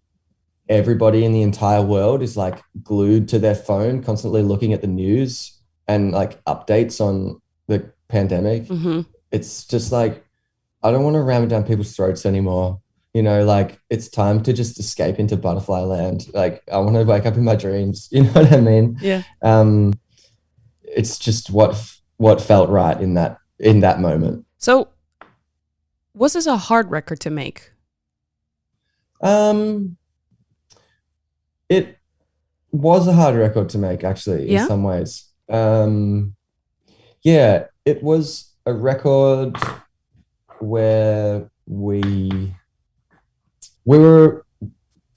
everybody 0.69 1.25
in 1.25 1.33
the 1.33 1.43
entire 1.43 1.83
world 1.83 2.23
is 2.23 2.37
like 2.37 2.61
glued 2.83 3.27
to 3.29 3.39
their 3.39 3.55
phone 3.55 4.03
constantly 4.03 4.43
looking 4.43 4.73
at 4.73 4.81
the 4.83 4.87
news 4.87 5.59
and 5.89 6.13
like 6.13 6.43
updates 6.45 7.01
on 7.01 7.41
the 7.67 7.91
pandemic 8.09 8.65
Mhm. 8.67 9.07
it's 9.33 9.65
just 9.65 9.91
like 9.93 10.25
I 10.83 10.91
don't 10.93 11.03
want 11.03 11.15
to 11.17 11.23
ram 11.23 11.43
it 11.43 11.49
down 11.49 11.65
people's 11.65 11.97
throats 11.97 12.25
anymore. 12.25 12.81
You 13.15 13.23
know, 13.23 13.45
like 13.45 13.81
it's 13.91 14.09
time 14.09 14.43
to 14.43 14.53
just 14.53 14.79
escape 14.79 15.19
into 15.19 15.37
butterfly 15.37 15.81
land. 15.81 16.27
Like 16.35 16.63
I 16.71 16.79
want 16.79 16.95
to 16.97 17.05
wake 17.05 17.27
up 17.27 17.37
in 17.37 17.45
my 17.45 17.57
dreams. 17.57 18.09
You 18.13 18.25
know 18.25 18.33
what 18.33 18.53
I 18.53 18.61
mean? 18.61 18.99
Yeah. 19.01 19.23
Um, 19.43 19.95
it's 20.83 21.19
just 21.19 21.51
what 21.51 21.83
what 22.19 22.41
felt 22.41 22.69
right 22.69 23.01
in 23.01 23.15
that 23.15 23.39
in 23.59 23.81
that 23.81 24.01
moment. 24.01 24.45
So, 24.59 24.89
was 26.15 26.35
this 26.35 26.47
a 26.47 26.57
hard 26.57 26.91
record 26.91 27.21
to 27.21 27.31
make? 27.31 27.73
Um, 29.21 29.97
it 31.69 31.99
was 32.71 33.09
a 33.09 33.13
hard 33.13 33.35
record 33.37 33.69
to 33.71 33.79
make, 33.79 34.05
actually, 34.05 34.51
Yeah? 34.51 34.63
in 34.63 34.69
some 34.69 34.83
ways. 34.85 35.25
Um, 35.49 36.37
yeah, 37.23 37.65
it 37.85 38.03
was 38.03 38.53
a 38.67 38.73
record 38.73 39.57
where 40.61 41.51
we 41.67 42.55
we 43.89 43.97
were 43.99 44.45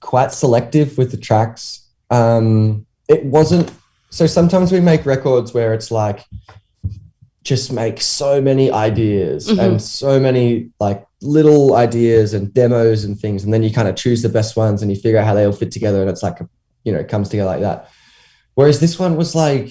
quite 0.00 0.32
selective 0.32 0.96
with 0.98 1.10
the 1.10 1.16
tracks. 1.28 1.62
Um, 2.10 2.86
it 3.08 3.22
wasn't 3.24 3.70
so. 4.10 4.26
Sometimes 4.26 4.72
we 4.72 4.80
make 4.80 5.04
records 5.06 5.52
where 5.52 5.74
it's 5.74 5.90
like 5.90 6.24
just 7.44 7.72
make 7.72 8.00
so 8.00 8.40
many 8.40 8.70
ideas 8.70 9.48
Mhm. 9.48 9.58
and 9.58 9.82
so 9.82 10.18
many 10.20 10.70
like 10.80 11.04
little 11.20 11.74
ideas 11.74 12.32
and 12.34 12.52
demos 12.54 13.04
and 13.04 13.18
things 13.18 13.42
and 13.44 13.52
then 13.52 13.62
you 13.64 13.70
kind 13.72 13.88
of 13.88 13.96
choose 13.96 14.22
the 14.22 14.28
best 14.28 14.56
ones 14.56 14.80
and 14.80 14.90
you 14.92 14.96
figure 14.96 15.18
out 15.18 15.26
how 15.26 15.34
they 15.34 15.44
all 15.44 15.52
fit 15.52 15.72
together 15.72 16.00
and 16.00 16.08
it's 16.08 16.22
like 16.22 16.38
you 16.84 16.92
know 16.92 17.00
it 17.00 17.08
comes 17.08 17.28
together 17.28 17.50
like 17.50 17.60
that 17.60 17.88
whereas 18.54 18.78
this 18.78 18.96
one 18.96 19.16
was 19.16 19.34
like 19.34 19.70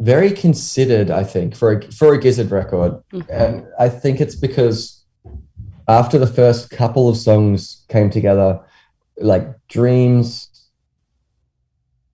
very 0.00 0.30
considered 0.30 1.10
i 1.10 1.24
think 1.24 1.54
for 1.56 1.72
a 1.72 1.92
for 1.92 2.12
a 2.12 2.18
gizzard 2.20 2.50
record 2.50 2.92
Mhm. 3.12 3.24
and 3.30 3.64
i 3.78 3.88
think 3.88 4.20
it's 4.20 4.34
because 4.34 5.01
after 5.88 6.18
the 6.18 6.26
first 6.26 6.70
couple 6.70 7.08
of 7.08 7.16
songs 7.16 7.84
came 7.88 8.10
together 8.10 8.60
like 9.18 9.48
dreams 9.68 10.48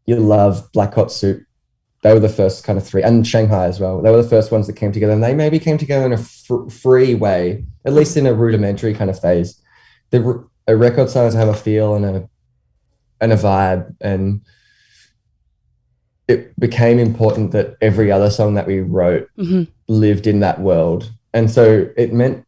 Ya 0.06 0.16
Love 0.16 0.70
black 0.72 0.94
hot 0.94 1.12
soup 1.12 1.42
they 2.02 2.12
were 2.12 2.20
the 2.20 2.28
first 2.28 2.64
kind 2.64 2.78
of 2.78 2.86
three 2.86 3.02
and 3.02 3.26
shanghai 3.26 3.66
as 3.66 3.80
well. 3.80 4.00
They 4.00 4.10
were 4.10 4.22
the 4.22 4.28
first 4.28 4.52
ones 4.52 4.66
that 4.68 4.76
came 4.76 4.92
together 4.92 5.12
and 5.12 5.22
they 5.22 5.34
maybe 5.34 5.58
came 5.58 5.78
together 5.78 6.06
in 6.06 6.12
a 6.12 6.18
fr- 6.18 6.68
free 6.68 7.14
way 7.14 7.64
at 7.84 7.92
least 7.92 8.16
in 8.16 8.26
a 8.26 8.34
rudimentary 8.34 8.94
kind 8.94 9.10
of 9.10 9.20
phase. 9.20 9.60
The 10.10 10.44
a 10.66 10.76
record 10.76 11.10
started 11.10 11.32
to 11.32 11.38
have 11.38 11.48
a 11.48 11.54
feel 11.54 11.94
and 11.94 12.04
a 12.04 12.28
and 13.20 13.32
a 13.32 13.36
vibe 13.36 13.96
and 14.00 14.42
it 16.28 16.58
became 16.60 16.98
important 16.98 17.52
that 17.52 17.76
every 17.80 18.12
other 18.12 18.30
song 18.30 18.54
that 18.54 18.66
we 18.66 18.80
wrote 18.80 19.28
hmm 19.36 19.64
lived 19.90 20.26
in 20.26 20.40
that 20.40 20.60
world. 20.60 21.10
And 21.32 21.50
so 21.50 21.88
it 21.96 22.12
meant 22.12 22.44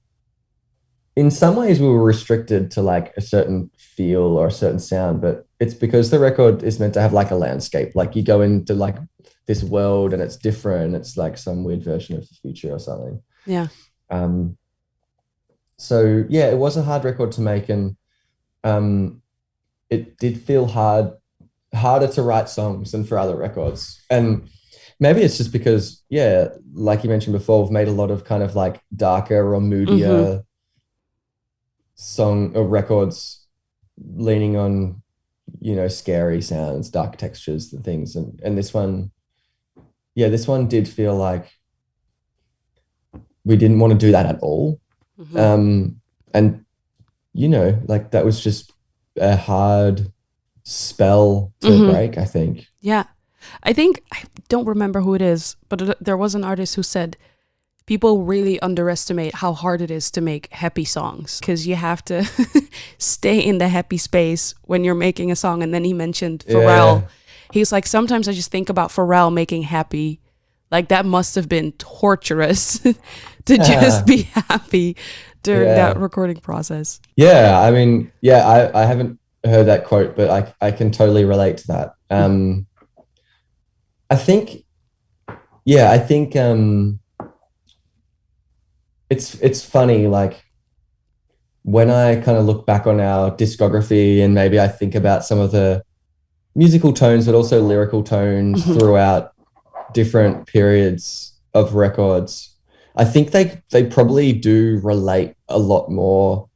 in 1.21 1.31
some 1.31 1.55
ways 1.55 1.79
we 1.79 1.87
were 1.87 2.03
restricted 2.03 2.71
to 2.71 2.81
like 2.81 3.13
a 3.15 3.21
certain 3.21 3.71
feel 3.77 4.23
or 4.23 4.47
a 4.47 4.51
certain 4.51 4.79
sound, 4.79 5.21
but 5.21 5.47
it's 5.61 5.75
because 5.75 6.09
the 6.09 6.19
record 6.19 6.63
is 6.63 6.81
meant 6.81 6.95
to 6.95 7.01
have 7.03 7.13
like 7.13 7.31
a 7.31 7.35
landscape. 7.35 7.91
Like 7.95 8.17
you 8.17 8.23
go 8.23 8.41
into 8.41 8.73
like 8.73 8.97
this 9.45 9.63
world 9.63 10.15
and 10.15 10.23
it's 10.23 10.39
different. 10.39 10.95
It's 10.95 11.19
like 11.19 11.37
some 11.37 11.63
weird 11.63 11.85
version 11.85 12.17
of 12.17 12.27
the 12.27 12.35
future 12.37 12.73
or 12.73 12.79
something. 12.79 13.23
Yeah. 13.45 13.69
Um 14.09 14.57
so 15.77 16.25
yeah, 16.31 16.47
it 16.51 16.57
was 16.57 16.79
a 16.79 16.83
hard 16.83 17.05
record 17.05 17.33
to 17.33 17.43
make 17.43 17.69
and 17.69 17.99
um 18.65 19.21
it 19.91 20.17
did 20.17 20.41
feel 20.41 20.65
hard 20.65 21.13
harder 21.75 22.09
to 22.15 22.23
write 22.23 22.49
songs 22.49 22.93
than 22.93 23.05
for 23.05 23.19
other 23.19 23.37
records. 23.37 24.03
And 24.09 24.49
maybe 24.99 25.21
it's 25.21 25.37
just 25.37 25.53
because, 25.53 26.03
yeah, 26.09 26.49
like 26.73 27.05
you 27.05 27.11
mentioned 27.11 27.35
before, 27.35 27.63
we've 27.63 27.71
made 27.71 27.89
a 27.89 27.93
lot 27.93 28.11
of 28.11 28.25
kind 28.25 28.43
of 28.43 28.57
like 28.57 28.81
darker 28.97 29.55
or 29.55 29.61
moodier 29.61 30.45
song 32.01 32.57
or 32.57 32.67
records 32.67 33.47
leaning 34.17 34.57
on, 34.57 35.03
you 35.61 35.77
know, 35.77 35.87
scary 35.89 36.41
sounds, 36.41 36.89
dark 36.89 37.17
textures 37.19 37.73
and 37.73 37.85
things. 37.85 38.17
And 38.17 38.41
and 38.43 38.57
this 38.57 38.73
one, 38.73 39.11
yeah, 40.15 40.29
this 40.29 40.49
one 40.49 40.67
did 40.67 40.89
feel 40.89 41.15
like 41.15 41.51
we 43.45 43.57
didn't 43.57 43.79
want 43.81 43.93
to 43.93 43.99
do 43.99 44.13
that 44.13 44.27
at 44.27 44.39
all. 44.41 44.81
Mhm. 45.19 45.37
Um 45.39 46.01
and 46.33 46.65
you 47.33 47.49
know, 47.49 47.79
like 47.87 48.11
that 48.13 48.25
was 48.25 48.41
just 48.41 48.73
a 49.17 49.37
hard 49.37 50.11
spell 50.65 51.53
to 51.61 51.69
Mhm. 51.69 51.93
break, 51.93 52.19
I 52.19 52.25
think. 52.25 52.67
Yeah. 52.81 53.05
I 53.63 53.73
think, 53.73 54.03
I 54.13 54.23
don't 54.49 54.67
remember 54.67 55.01
who 55.01 55.15
it 55.15 55.23
is, 55.23 55.57
but 55.69 55.97
there 56.05 56.17
was 56.17 56.35
an 56.35 56.45
artist 56.45 56.75
who 56.77 56.83
said 56.83 57.17
people 57.91 58.23
really 58.23 58.61
underestimate 58.61 59.35
how 59.35 59.53
hard 59.53 59.83
it 59.83 59.91
is 59.91 60.13
to 60.13 60.21
make 60.21 60.47
happy 60.53 60.85
songs 60.85 61.41
because 61.41 61.67
you 61.67 61.75
have 61.75 62.05
to 62.05 62.23
stay 62.99 63.41
in 63.41 63.59
the 63.59 63.67
happy 63.67 63.99
space 63.99 64.55
when 64.63 64.85
you're 64.85 64.95
making 64.95 65.33
a 65.33 65.35
song. 65.35 65.61
And 65.61 65.75
then 65.75 65.83
he 65.83 65.93
mentioned 65.93 66.45
Pharrell. 66.49 67.01
Yeah. 67.01 67.09
He's 67.51 67.73
like, 67.73 67.89
sometimes 67.89 68.29
I 68.29 68.33
just 68.33 68.53
think 68.53 68.69
about 68.69 68.91
Pharrell 68.91 69.35
making 69.35 69.65
happy. 69.65 70.21
Like 70.71 70.91
that 70.91 71.05
must 71.05 71.35
have 71.35 71.49
been 71.49 71.73
torturous 71.73 72.79
to 73.47 73.57
just 73.57 74.07
be 74.07 74.23
happy 74.35 74.97
during 75.43 75.67
Yeah. 75.67 75.75
that 75.75 75.97
recording 75.99 76.37
process. 76.37 77.01
Yeah, 77.17 77.61
I 77.61 77.73
mean, 77.73 78.13
yeah, 78.21 78.47
I, 78.47 78.83
I 78.83 78.85
haven't 78.85 79.19
heard 79.45 79.65
that 79.67 79.85
quote, 79.85 80.15
but 80.15 80.31
I 80.31 80.55
I 80.61 80.71
can 80.71 80.93
totally 80.93 81.25
relate 81.25 81.57
to 81.57 81.67
that. 81.67 81.95
Um, 82.09 82.69
I 84.09 84.15
think, 84.15 84.65
yeah, 85.65 85.91
I 85.91 85.99
think 85.99 86.37
um, 86.37 87.00
it's 89.11 89.35
it's 89.37 89.65
funny 89.65 90.07
like 90.07 90.43
when 91.63 91.91
I 91.91 92.17
kind 92.21 92.39
of 92.39 92.47
look 92.47 92.65
back 92.65 92.87
on 92.87 93.01
our 93.01 93.31
discography 93.31 94.23
and 94.25 94.35
maybe 94.35 94.59
I 94.59 94.69
think 94.69 94.95
about 94.95 95.25
some 95.25 95.39
of 95.39 95.51
the 95.53 95.83
musical 96.55 96.93
tones, 96.93 97.27
but 97.27 97.35
also 97.35 97.61
lyrical 97.61 98.03
tones 98.03 98.65
Mhm. 98.65 98.79
throughout 98.79 99.33
different 99.93 100.47
periods 100.47 101.35
of 101.53 101.75
records. 101.75 102.57
I 102.97 103.05
think 103.05 103.33
they 103.33 103.61
they 103.71 103.85
probably 103.85 104.33
do 104.33 104.81
relate 104.83 105.35
a 105.49 105.59
lot 105.59 105.91
more 105.91 106.49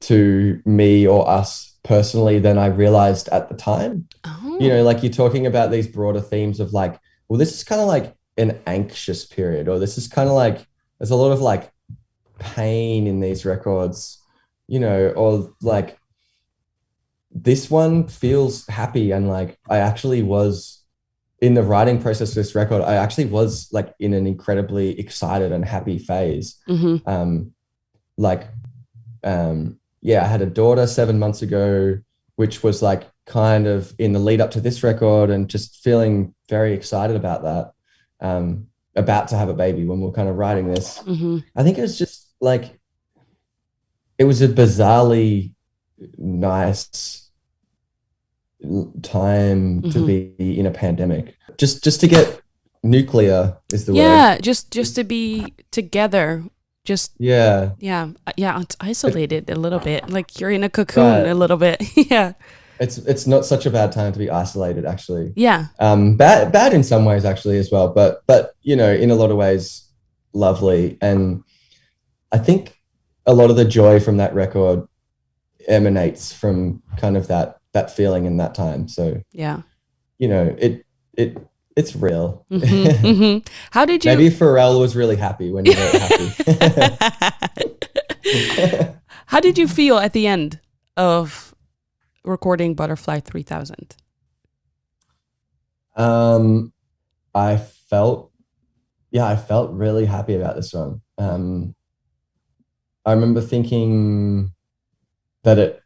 to 0.00 0.60
me 0.64 1.06
or 1.06 1.28
us 1.28 1.76
personally 1.82 2.38
than 2.38 2.58
I 2.58 2.66
realized 2.66 3.28
at 3.28 3.48
the 3.48 3.54
time. 3.54 4.08
Oh. 4.24 4.56
You 4.60 4.68
know, 4.68 4.82
like 4.82 5.02
you're 5.02 5.12
talking 5.12 5.46
about 5.46 5.70
these 5.70 5.86
broader 5.86 6.20
themes 6.20 6.60
of 6.60 6.72
like, 6.72 6.98
well, 7.28 7.38
this 7.38 7.52
is 7.52 7.64
kind 7.64 7.80
of 7.80 7.86
like 7.86 8.14
an 8.36 8.58
anxious 8.66 9.24
period, 9.26 9.68
or 9.68 9.78
this 9.78 9.98
is 9.98 10.06
kind 10.08 10.28
of 10.28 10.34
like 10.34 10.66
there's 11.00 11.10
a 11.10 11.16
lot 11.16 11.32
of 11.32 11.40
like 11.40 11.72
pain 12.38 13.06
in 13.06 13.18
these 13.20 13.44
records, 13.44 14.22
you 14.68 14.78
know, 14.78 15.08
or 15.16 15.52
like 15.62 15.98
this 17.32 17.70
one 17.70 18.06
feels 18.08 18.66
happy 18.66 19.12
and 19.12 19.28
like 19.28 19.58
I 19.68 19.78
actually 19.78 20.22
was 20.22 20.82
in 21.40 21.54
the 21.54 21.62
writing 21.62 22.00
process 22.00 22.30
of 22.30 22.34
this 22.34 22.54
record, 22.54 22.82
I 22.82 22.96
actually 22.96 23.26
was 23.26 23.68
like 23.72 23.94
in 23.98 24.12
an 24.12 24.26
incredibly 24.26 24.98
excited 24.98 25.52
and 25.52 25.64
happy 25.64 25.98
phase 25.98 26.56
Mhm. 26.68 27.00
um 27.06 27.52
like 28.18 28.48
um 29.24 29.78
yeah 30.02 30.22
i 30.24 30.26
had 30.26 30.42
a 30.42 30.46
daughter 30.46 30.86
seven 30.86 31.18
months 31.18 31.40
ago 31.42 31.98
which 32.36 32.62
was 32.62 32.82
like 32.82 33.08
kind 33.26 33.66
of 33.66 33.94
in 33.98 34.12
the 34.12 34.18
lead 34.18 34.40
up 34.40 34.50
to 34.50 34.60
this 34.60 34.82
record 34.82 35.30
and 35.30 35.48
just 35.48 35.82
feeling 35.82 36.34
very 36.48 36.74
excited 36.74 37.16
about 37.16 37.42
that 37.42 37.72
um 38.20 38.66
about 38.96 39.28
to 39.28 39.36
have 39.36 39.48
a 39.48 39.54
baby 39.54 39.84
when 39.84 40.00
we 40.00 40.08
are 40.08 40.12
kind 40.12 40.28
of 40.28 40.36
writing 40.36 40.66
this 40.68 40.98
Mhm. 41.06 41.44
i 41.56 41.62
think 41.62 41.78
it 41.78 41.82
was 41.82 41.96
just 41.98 42.28
like 42.40 42.78
it 44.18 44.24
was 44.24 44.42
a 44.42 44.48
bizarrely 44.48 45.52
nice 46.18 47.30
time 49.02 49.80
to 49.82 49.98
Mhm. 50.00 50.06
be 50.38 50.58
in 50.58 50.66
a 50.66 50.70
pandemic 50.70 51.34
just 51.56 51.82
just 51.82 52.00
to 52.00 52.06
get 52.08 52.40
nuclear 52.82 53.56
is 53.72 53.84
the 53.86 53.92
word 53.92 54.00
Yeah, 54.00 54.38
just 54.38 54.70
just 54.70 54.94
to 54.96 55.04
be 55.04 55.54
together, 55.70 56.44
just 56.84 57.12
yeah 57.18 57.72
yeah, 57.78 58.12
yeah, 58.36 58.60
it's 58.60 58.76
isolated 58.80 59.50
a 59.50 59.54
little 59.54 59.78
bit. 59.78 60.08
Like 60.08 60.40
you're 60.40 60.50
in 60.50 60.64
a 60.64 60.70
cocoon 60.70 61.04
Right. 61.04 61.26
a 61.28 61.34
little 61.34 61.58
bit. 61.58 61.78
yeah, 62.10 62.32
it's 62.80 62.98
it's 62.98 63.26
not 63.26 63.44
such 63.44 63.66
a 63.66 63.70
bad 63.70 63.92
time 63.92 64.12
to 64.12 64.18
be 64.18 64.30
isolated 64.30 64.84
actually 64.86 65.32
yeah, 65.36 65.66
um 65.78 66.16
bad 66.16 66.50
bad 66.50 66.72
in 66.72 66.82
some 66.82 67.04
ways 67.04 67.24
actually 67.24 67.58
as 67.58 67.70
well 67.70 67.88
but 67.92 68.22
but 68.26 68.54
you 68.62 68.74
know 68.74 68.92
in 68.92 69.10
a 69.10 69.14
lot 69.14 69.30
of 69.30 69.36
ways 69.36 69.86
lovely 70.32 70.96
and 71.00 71.44
i 72.32 72.38
think 72.38 72.76
a 73.26 73.34
lot 73.34 73.50
of 73.50 73.56
the 73.56 73.64
joy 73.64 74.00
from 74.00 74.16
that 74.16 74.34
record 74.34 74.86
emanates 75.68 76.32
from 76.32 76.82
kind 76.96 77.16
of 77.16 77.28
that 77.28 77.58
that 77.72 77.90
feeling 77.94 78.24
in 78.24 78.38
that 78.38 78.54
time 78.54 78.88
so 78.88 79.20
yeah. 79.32 79.60
you 80.18 80.26
know 80.26 80.56
it 80.58 80.84
it 81.14 81.36
it's 81.76 81.94
real 81.94 82.44
Mhm, 82.50 82.84
mhm. 83.02 83.48
How 83.70 83.84
did 83.84 84.04
you? 84.04 84.10
maybe 84.10 84.30
pharrell 84.34 84.80
was 84.80 84.96
really 84.96 85.16
happy 85.16 85.50
when 85.52 85.64
he 85.66 85.74
wrote 85.74 85.92
happy 85.92 86.30
How 89.26 89.38
did 89.40 89.58
you 89.58 89.68
feel 89.68 89.98
at 89.98 90.12
the 90.12 90.26
end 90.26 90.58
of 90.96 91.49
recording 92.24 92.74
Butterfly 92.74 93.20
3000? 93.20 93.96
Um, 95.96 96.72
I 97.34 97.56
felt, 97.56 98.32
yeah, 99.10 99.26
I 99.26 99.36
felt 99.36 99.72
really 99.72 100.06
happy 100.06 100.34
about 100.34 100.56
this 100.56 100.72
one. 100.72 101.00
Um, 101.18 101.74
I 103.04 103.12
remember 103.12 103.40
thinking 103.40 104.52
that 105.42 105.58
it, 105.58 105.82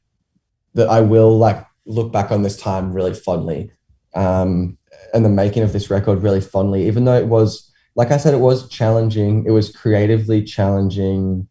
that 0.75 0.89
I 0.89 1.01
will 1.01 1.39
like 1.39 1.65
look 1.87 2.13
back 2.13 2.31
on 2.31 2.43
this 2.43 2.57
time 2.57 2.93
really 2.93 3.15
fondly, 3.15 3.71
um, 4.15 4.77
and 5.13 5.25
the 5.25 5.29
making 5.29 5.63
of 5.63 5.73
this 5.73 5.91
record 5.91 6.23
really 6.23 6.41
fondly, 6.41 6.87
even 6.87 7.05
though 7.05 7.17
it 7.17 7.27
was, 7.27 7.73
like 7.95 8.11
I 8.11 8.17
said, 8.17 8.35
it 8.35 8.41
was 8.41 8.69
challenging. 8.69 9.45
It 9.47 9.53
was 9.53 9.75
creatively 9.75 10.43
challenging. 10.43 11.49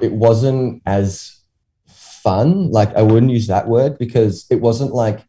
It 0.00 0.12
wasn't 0.12 0.82
as 0.86 1.37
fun. 2.28 2.70
Like 2.70 2.94
I 2.94 3.02
wouldn't 3.02 3.32
use 3.32 3.46
that 3.46 3.68
word 3.68 3.96
because 3.98 4.46
it 4.50 4.60
wasn't 4.60 4.92
like 4.92 5.20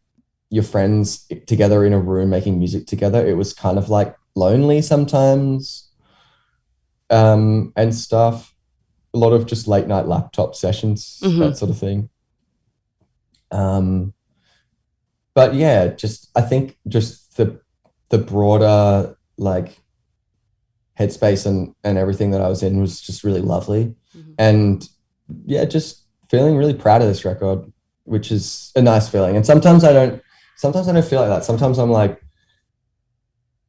your 0.50 0.64
friends 0.64 1.26
together 1.46 1.84
in 1.86 1.92
a 1.92 1.98
room 1.98 2.28
making 2.30 2.58
music 2.58 2.86
together. 2.86 3.26
It 3.26 3.36
was 3.36 3.54
kind 3.54 3.78
of 3.78 3.88
like 3.88 4.14
lonely 4.34 4.82
sometimes 4.82 5.88
um, 7.08 7.72
and 7.76 7.94
stuff. 7.94 8.54
A 9.14 9.18
lot 9.18 9.32
of 9.32 9.46
just 9.46 9.66
late 9.66 9.86
night 9.88 10.06
laptop 10.06 10.54
sessions, 10.54 11.20
Mhm. 11.22 11.38
that 11.38 11.56
sort 11.56 11.70
of 11.70 11.78
thing. 11.78 12.08
Um, 13.50 14.12
but 15.34 15.54
yeah, 15.54 15.88
just 15.88 16.30
I 16.36 16.42
think 16.42 16.76
just 16.86 17.36
the 17.36 17.60
the 18.10 18.18
broader 18.18 19.16
like 19.38 19.80
headspace 20.98 21.46
and 21.46 21.74
and 21.82 21.96
everything 21.98 22.30
that 22.32 22.40
I 22.42 22.48
was 22.48 22.62
in 22.62 22.80
was 22.80 23.00
just 23.00 23.24
really 23.24 23.40
lovely. 23.40 23.94
Mhm. 24.16 24.34
And 24.38 24.88
yeah, 25.46 25.64
just 25.64 25.99
feeling 26.30 26.56
really 26.56 26.74
proud 26.74 27.02
of 27.02 27.08
this 27.08 27.24
record, 27.24 27.70
which 28.04 28.30
is 28.30 28.70
a 28.76 28.82
nice 28.82 29.08
feeling. 29.08 29.36
And 29.36 29.44
sometimes 29.44 29.84
I 29.84 29.92
don't 29.92 30.22
sometimes 30.56 30.88
I 30.88 30.92
don't 30.92 31.04
feel 31.04 31.20
like 31.20 31.28
that. 31.30 31.44
Sometimes 31.44 31.78
I'm 31.78 31.90
like, 31.90 32.22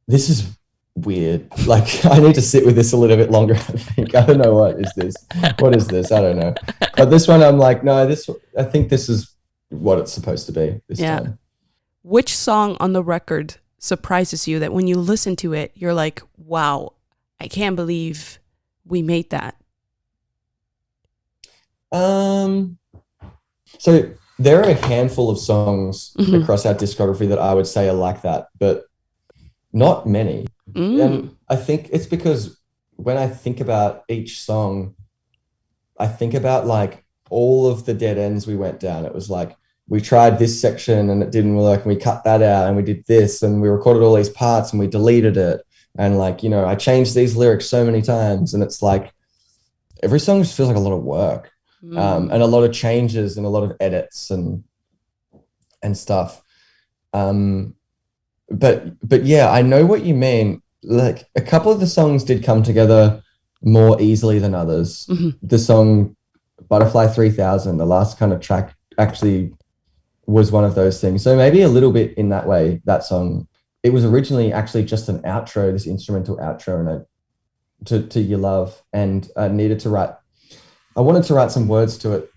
this 0.06 0.28
is 0.28 0.48
weird. 0.94 1.48
Like 1.66 2.04
I 2.04 2.18
need 2.18 2.34
to 2.36 2.42
sit 2.42 2.64
with 2.66 2.76
this 2.76 2.92
a 2.92 2.96
little 2.96 3.16
bit 3.16 3.30
longer. 3.30 3.54
I 3.56 3.58
think 3.60 4.14
I 4.14 4.24
don't 4.26 4.38
know 4.38 4.54
what 4.54 4.78
is 4.80 4.92
this. 4.96 5.14
What 5.58 5.74
is 5.76 5.86
this? 5.88 6.12
I 6.12 6.20
don't 6.20 6.38
know. 6.38 6.54
But 6.96 7.10
this 7.10 7.28
one, 7.28 7.42
I'm 7.42 7.58
like, 7.58 7.82
no, 7.84 8.06
this. 8.06 8.28
I 8.58 8.64
think 8.64 8.88
this 8.88 9.08
is 9.08 9.34
what 9.70 9.98
it's 9.98 10.12
supposed 10.12 10.46
to 10.46 10.52
be. 10.52 10.80
This 10.88 11.00
Yeah. 11.00 11.18
time. 11.18 11.38
Which 12.02 12.36
song 12.36 12.76
on 12.80 12.92
the 12.92 13.02
record 13.02 13.56
surprises 13.78 14.46
you 14.48 14.58
that 14.58 14.72
when 14.72 14.86
you 14.86 14.96
listen 14.96 15.36
to 15.36 15.52
it, 15.52 15.72
you're 15.74 15.94
like, 15.94 16.22
wow, 16.36 16.92
I 17.40 17.48
can't 17.48 17.76
believe 17.76 18.38
we 18.84 19.02
made 19.02 19.30
that? 19.30 19.56
Um. 21.92 22.78
So 23.78 24.10
there 24.38 24.60
are 24.60 24.70
a 24.70 24.74
handful 24.74 25.30
of 25.30 25.38
songs 25.38 26.12
Mhm. 26.18 26.42
across 26.42 26.66
our 26.66 26.74
discography 26.74 27.28
that 27.28 27.38
I 27.38 27.54
would 27.54 27.66
say 27.66 27.88
are 27.88 27.94
like 27.94 28.22
that, 28.22 28.48
but 28.58 28.84
not 29.72 30.06
many. 30.06 30.46
Mm. 30.72 31.04
And 31.04 31.30
I 31.48 31.56
think 31.56 31.88
it's 31.92 32.06
because 32.06 32.58
when 32.96 33.16
I 33.16 33.28
think 33.28 33.60
about 33.60 34.02
each 34.08 34.40
song, 34.40 34.94
I 35.98 36.06
think 36.06 36.34
about 36.34 36.66
like 36.66 37.04
all 37.30 37.66
of 37.66 37.84
the 37.84 37.94
dead 37.94 38.18
ends 38.18 38.46
we 38.46 38.56
went 38.56 38.80
down. 38.80 39.04
It 39.04 39.14
was 39.14 39.30
like 39.30 39.56
we 39.88 40.00
tried 40.00 40.38
this 40.38 40.60
section 40.60 41.10
and 41.10 41.22
it 41.22 41.30
didn't 41.30 41.56
work, 41.56 41.84
and 41.84 41.94
we 41.94 41.96
cut 41.96 42.24
that 42.24 42.42
out, 42.42 42.68
and 42.68 42.76
we 42.76 42.82
did 42.82 43.04
this, 43.06 43.42
and 43.42 43.60
we 43.60 43.68
recorded 43.68 44.02
all 44.02 44.14
these 44.14 44.28
parts 44.30 44.72
and 44.72 44.80
we 44.80 44.86
deleted 44.86 45.36
it. 45.36 45.60
And 45.96 46.18
like, 46.18 46.42
you 46.42 46.48
know, 46.48 46.64
I 46.64 46.74
changed 46.74 47.14
these 47.14 47.36
lyrics 47.36 47.66
so 47.66 47.84
many 47.84 48.00
times, 48.02 48.54
and 48.54 48.62
it's 48.62 48.80
like 48.82 49.12
every 50.02 50.18
song 50.18 50.42
just 50.42 50.56
feels 50.56 50.68
like 50.68 50.76
a 50.76 50.80
lot 50.80 50.92
of 50.94 51.02
work 51.04 51.51
Mm. 51.82 51.98
um, 51.98 52.30
and 52.30 52.42
a 52.42 52.46
lot 52.46 52.62
of 52.62 52.72
changes 52.72 53.36
and 53.36 53.44
a 53.44 53.48
lot 53.48 53.64
of 53.64 53.76
edits 53.80 54.30
and 54.30 54.62
and 55.82 55.96
stuff. 55.98 56.42
Um, 57.12 57.74
but 58.48 58.96
but 59.06 59.24
yeah, 59.24 59.50
I 59.50 59.62
know 59.62 59.84
what 59.84 60.04
you 60.04 60.14
mean. 60.14 60.62
Like 60.84 61.28
a 61.34 61.40
couple 61.40 61.72
of 61.72 61.80
the 61.80 61.86
songs 61.86 62.24
did 62.24 62.44
come 62.44 62.62
together 62.62 63.22
more 63.62 64.00
easily 64.00 64.38
than 64.38 64.54
others. 64.54 65.06
Mhm. 65.08 65.36
The 65.42 65.58
song 65.58 66.16
Butterfly 66.68 67.08
3000, 67.08 67.76
the 67.78 67.86
last 67.86 68.18
kind 68.18 68.32
of 68.32 68.40
track, 68.40 68.76
actually 68.98 69.52
was 70.26 70.52
one 70.52 70.64
of 70.64 70.74
those 70.74 71.00
things. 71.00 71.22
So 71.22 71.36
maybe 71.36 71.62
a 71.62 71.68
little 71.68 71.92
bit 71.92 72.14
in 72.14 72.28
that 72.28 72.46
way, 72.46 72.80
that 72.84 73.04
song. 73.04 73.48
It 73.82 73.92
was 73.92 74.04
originally 74.04 74.52
actually 74.52 74.84
just 74.84 75.08
an 75.08 75.20
outro, 75.22 75.72
this 75.72 75.86
instrumental 75.88 76.36
outro, 76.36 76.78
and 76.80 76.88
I, 76.88 76.98
to 77.86 78.06
to 78.06 78.20
Ya 78.20 78.38
Love, 78.38 78.80
and 78.92 79.28
I 79.36 79.48
needed 79.48 79.80
to 79.80 79.90
write 79.90 80.10
I 80.96 81.00
wanted 81.00 81.24
to 81.24 81.34
write 81.34 81.50
some 81.50 81.68
words 81.68 81.96
to 81.98 82.12
it 82.12 82.30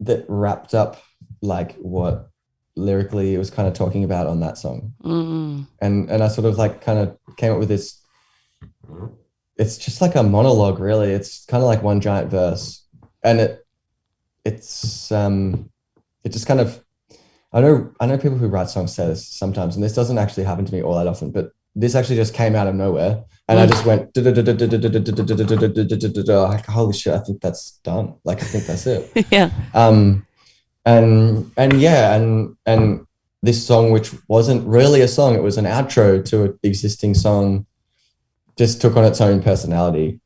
that 0.00 0.24
wrapped 0.28 0.74
up 0.74 1.02
like 1.42 1.76
what 1.76 2.30
lyrically 2.76 3.34
it 3.34 3.38
was 3.38 3.50
kind 3.50 3.66
of 3.66 3.74
talking 3.74 4.04
about 4.04 4.26
on 4.26 4.40
that 4.40 4.58
song. 4.58 4.92
Mm. 5.02 5.66
And 5.80 6.10
and 6.10 6.22
I 6.22 6.28
sort 6.28 6.46
of 6.46 6.58
like 6.58 6.80
kind 6.82 6.98
of 6.98 7.18
came 7.36 7.52
up 7.52 7.58
with 7.58 7.68
this 7.68 8.00
it's 9.56 9.78
just 9.78 10.00
like 10.00 10.14
a 10.14 10.22
monologue 10.22 10.78
really. 10.78 11.12
It's 11.12 11.44
kind 11.46 11.62
of 11.62 11.66
like 11.66 11.82
one 11.82 12.00
giant 12.00 12.30
verse. 12.30 12.84
And 13.22 13.40
it 13.40 13.66
it's 14.44 15.10
um 15.10 15.70
it 16.24 16.32
just 16.32 16.46
kind 16.46 16.60
of 16.60 16.84
I 17.52 17.60
know 17.60 17.92
I 18.00 18.06
know 18.06 18.18
people 18.18 18.38
who 18.38 18.48
write 18.48 18.68
songs 18.68 18.94
say 18.94 19.06
this 19.06 19.26
sometimes 19.26 19.74
and 19.74 19.84
this 19.84 19.94
doesn't 19.94 20.18
actually 20.18 20.44
happen 20.44 20.64
to 20.66 20.74
me 20.74 20.82
all 20.82 20.96
that 20.96 21.06
often, 21.06 21.30
but 21.30 21.52
this 21.74 21.94
actually 21.94 22.16
just 22.16 22.34
came 22.34 22.54
out 22.54 22.66
of 22.66 22.74
nowhere 22.74 23.24
and 23.48 23.58
I 23.60 23.66
just 23.66 23.84
went 23.86 24.12
like 26.48 26.66
holy 26.66 26.92
shit, 26.92 27.14
I 27.14 27.18
think 27.18 27.40
that's 27.40 27.78
done. 27.84 28.14
Like 28.24 28.42
I 28.42 28.46
think 28.46 28.64
that's 28.66 28.86
it. 28.86 29.26
yeah. 29.30 29.50
Um 29.74 30.26
and 30.84 31.50
and 31.56 31.80
yeah, 31.80 32.14
and 32.14 32.56
and 32.66 33.06
this 33.42 33.64
song, 33.64 33.90
which 33.90 34.12
wasn't 34.28 34.66
really 34.66 35.00
a 35.00 35.08
song, 35.08 35.34
it 35.34 35.42
was 35.42 35.58
an 35.58 35.64
outro 35.64 36.24
to 36.24 36.44
an 36.44 36.58
existing 36.62 37.14
song, 37.14 37.66
just 38.56 38.80
took 38.80 38.96
on 38.96 39.04
its 39.04 39.20
own 39.20 39.42
personality. 39.42 40.20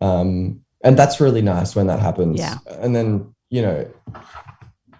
Um, 0.00 0.60
and 0.82 0.96
that's 0.96 1.20
really 1.20 1.42
nice 1.42 1.74
when 1.74 1.86
that 1.88 2.00
happens. 2.00 2.38
Yeah. 2.38 2.58
And 2.80 2.94
then, 2.94 3.34
you 3.50 3.62
know, 3.62 3.90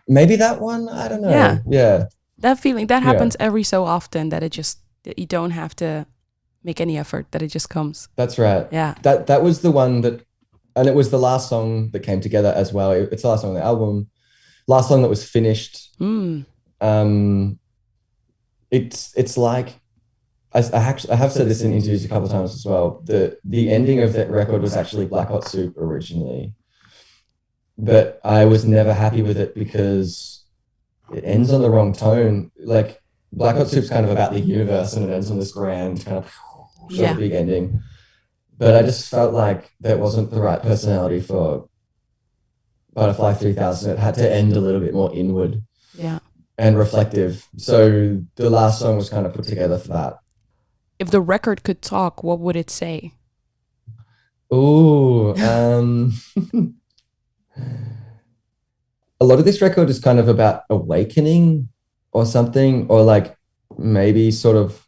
maybe 0.09 0.37
that 0.37 0.61
one, 0.61 0.89
I 0.89 1.09
don't 1.09 1.23
know. 1.23 1.31
Yeah. 1.31 1.59
Yeah. 1.69 2.05
That 2.39 2.59
feeling 2.59 2.89
that 2.89 3.03
Yeah. 3.03 3.13
happens 3.13 3.37
every 3.39 3.63
so 3.63 3.85
often 3.85 4.29
that 4.31 4.43
it 4.43 4.53
just 4.53 4.79
that 5.05 5.19
you 5.19 5.27
don't 5.27 5.53
have 5.53 5.75
to 5.77 6.07
make 6.67 6.81
any 6.81 6.99
effort 6.99 7.25
that 7.31 7.43
it 7.43 7.49
just 7.49 7.69
comes. 7.71 8.09
That's 8.17 8.39
right. 8.39 8.67
Yeah. 8.71 8.95
That 9.03 9.27
that 9.29 9.43
was 9.43 9.61
the 9.63 9.71
one 9.71 10.01
that 10.03 10.17
and 10.75 10.87
it 10.89 10.95
was 10.95 11.09
the 11.11 11.19
last 11.19 11.49
song 11.49 11.91
that 11.93 12.01
came 12.01 12.21
together 12.21 12.53
as 12.55 12.73
well. 12.73 12.91
It- 12.93 13.09
It's 13.13 13.23
the 13.23 13.29
last 13.29 13.41
song 13.43 13.51
on 13.51 13.57
the 13.57 13.65
album. 13.65 14.09
Last 14.69 14.89
song 14.89 15.01
that 15.03 15.09
was 15.17 15.25
finished. 15.37 15.75
Mm. 16.01 16.45
um 16.83 17.59
it's 18.71 19.17
it's 19.17 19.37
like 19.39 19.69
I, 20.53 20.59
I 20.73 20.81
actually 20.91 21.13
I 21.13 21.17
have 21.17 21.33
said 21.33 21.49
this 21.49 21.63
in 21.63 21.73
interviews 21.73 22.05
a 22.05 22.09
couple 22.09 22.27
of 22.27 22.33
times 22.33 22.53
as 22.55 22.65
well. 22.67 23.01
The 23.05 23.39
the 23.45 23.71
ending 23.71 24.01
of 24.03 24.13
that 24.15 24.29
record 24.31 24.61
was 24.63 24.75
actually 24.77 25.07
Black 25.07 25.29
Hot 25.29 25.45
Soup 25.49 25.73
originally, 25.79 26.53
but 27.79 28.21
I 28.25 28.45
was 28.47 28.65
never 28.65 28.93
happy 28.93 29.23
with 29.23 29.39
it 29.39 29.55
because 29.55 30.45
it 31.15 31.25
ends 31.25 31.53
on 31.53 31.63
the 31.63 31.71
wrong 31.71 31.93
tone. 31.93 32.51
Like 32.59 33.01
Black 33.33 33.57
Hot 33.57 33.69
Soup's 33.69 33.89
kind 33.91 34.05
of 34.07 34.11
about 34.13 34.33
the 34.33 34.41
universe 34.41 34.95
and 34.95 35.09
it 35.09 35.13
ends 35.13 35.31
on 35.31 35.39
this 35.39 35.53
grand 35.53 36.05
kind 36.05 36.19
of 36.19 36.33
sort 36.89 37.01
Yeah. 37.01 37.13
of 37.13 37.19
big 37.19 37.33
ending. 37.33 37.83
But 38.59 38.75
I 38.75 38.83
just 38.83 39.09
felt 39.09 39.35
like 39.35 39.71
that 39.81 39.99
wasn't 39.99 40.31
the 40.31 40.41
right 40.41 40.63
personality 40.63 41.21
for 41.21 41.69
Butterfly 42.95 43.35
3000. 43.35 43.91
It 43.93 43.99
had 43.99 44.15
to 44.15 44.33
end 44.33 44.55
a 44.55 44.61
little 44.61 44.81
bit 44.81 44.95
more 44.95 45.13
inward 45.15 45.63
Yeah. 45.95 46.21
and 46.57 46.79
reflective. 46.79 47.47
So 47.59 48.23
the 48.37 48.49
last 48.49 48.79
song 48.79 48.97
was 48.97 49.11
kind 49.11 49.27
of 49.27 49.35
put 49.35 49.45
together 49.45 49.79
for 49.79 49.89
that. 49.89 50.19
If 50.99 51.11
the 51.11 51.21
record 51.21 51.63
could 51.63 51.83
talk, 51.83 52.25
what 52.25 52.41
would 52.41 52.57
it 52.57 52.71
say? 52.71 53.13
Ooh, 54.53 55.35
um, 55.37 56.15
a 59.21 59.25
lot 59.25 59.39
of 59.39 59.45
this 59.45 59.61
record 59.61 59.91
is 59.91 59.99
kind 60.01 60.19
of 60.19 60.29
about 60.29 60.63
awakening 60.71 61.69
or 62.13 62.25
something, 62.25 62.87
or 62.89 63.03
like 63.03 63.37
maybe 63.77 64.31
sort 64.31 64.57
of 64.57 64.86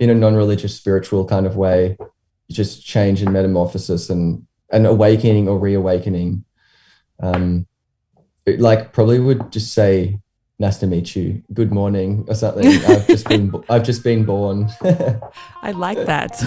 in 0.00 0.10
a 0.10 0.14
non-religious 0.14 0.74
spiritual 0.74 1.24
kind 1.24 1.46
of 1.46 1.56
way, 1.56 1.96
just 2.50 2.84
change 2.84 3.22
and 3.22 3.32
metamorphosis 3.32 4.10
and 4.10 4.46
an 4.70 4.86
awakening 4.86 5.48
or 5.48 5.58
reawakening. 5.58 6.44
Um, 7.20 7.66
it, 8.46 8.60
like 8.60 8.92
probably 8.92 9.18
would 9.18 9.52
just 9.52 9.74
say 9.74 10.18
nice 10.58 10.78
to 10.78 10.86
meet 10.86 11.14
you, 11.14 11.42
good 11.52 11.72
morning 11.72 12.24
or 12.28 12.34
something. 12.34 12.66
I've 12.86 13.06
just 13.06 13.28
been 13.28 13.52
I've 13.68 13.84
just 13.84 14.02
been 14.02 14.24
born. 14.24 14.70
I 15.62 15.72
like 15.72 16.04
that. 16.06 16.40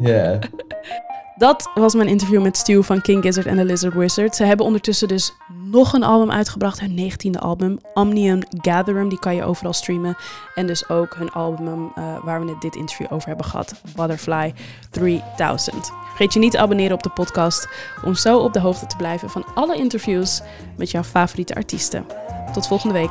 yeah. 0.00 0.40
Dat 1.36 1.70
was 1.74 1.94
mijn 1.94 2.08
interview 2.08 2.42
met 2.42 2.56
Stu 2.56 2.82
van 2.82 3.00
King 3.00 3.22
Gizzard 3.22 3.46
en 3.46 3.56
The 3.56 3.64
Lizard 3.64 3.94
Wizard. 3.94 4.36
Ze 4.36 4.44
hebben 4.44 4.66
ondertussen 4.66 5.08
dus 5.08 5.32
nog 5.64 5.92
een 5.92 6.02
album 6.02 6.30
uitgebracht, 6.30 6.80
hun 6.80 6.94
negentiende 6.94 7.38
album, 7.38 7.78
Omnium 7.94 8.40
Gatherum. 8.50 9.08
Die 9.08 9.18
kan 9.18 9.34
je 9.34 9.44
overal 9.44 9.72
streamen. 9.72 10.16
En 10.54 10.66
dus 10.66 10.88
ook 10.88 11.14
hun 11.14 11.30
album 11.30 11.92
eh, 11.94 12.04
waar 12.24 12.40
we 12.40 12.46
net 12.46 12.60
dit 12.60 12.76
interview 12.76 13.06
over 13.10 13.28
hebben 13.28 13.46
gehad, 13.46 13.74
Butterfly 13.96 14.54
3000. 14.90 15.92
Vergeet 16.08 16.32
je 16.32 16.38
niet 16.38 16.50
te 16.50 16.58
abonneren 16.58 16.96
op 16.96 17.02
de 17.02 17.10
podcast 17.10 17.68
om 18.04 18.14
zo 18.14 18.38
op 18.38 18.52
de 18.52 18.60
hoogte 18.60 18.86
te 18.86 18.96
blijven 18.96 19.30
van 19.30 19.44
alle 19.54 19.76
interviews 19.76 20.42
met 20.76 20.90
jouw 20.90 21.02
favoriete 21.02 21.54
artiesten. 21.54 22.06
Tot 22.52 22.66
volgende 22.66 22.94
week. 22.94 23.10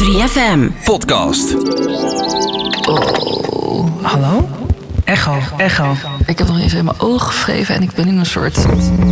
Drie 0.00 0.28
fm 0.28 0.68
Podcast. 0.84 1.54
Hallo? 4.02 4.48
Echo, 5.04 5.38
echo. 5.56 5.94
Ik 6.26 6.38
heb 6.38 6.46
nog 6.46 6.58
eens 6.58 6.74
in 6.74 6.84
mijn 6.84 7.00
ogen 7.00 7.26
gevreven 7.26 7.74
en 7.74 7.82
ik 7.82 7.92
ben 7.92 8.06
in 8.06 8.18
een 8.18 8.26
soort... 8.26 8.66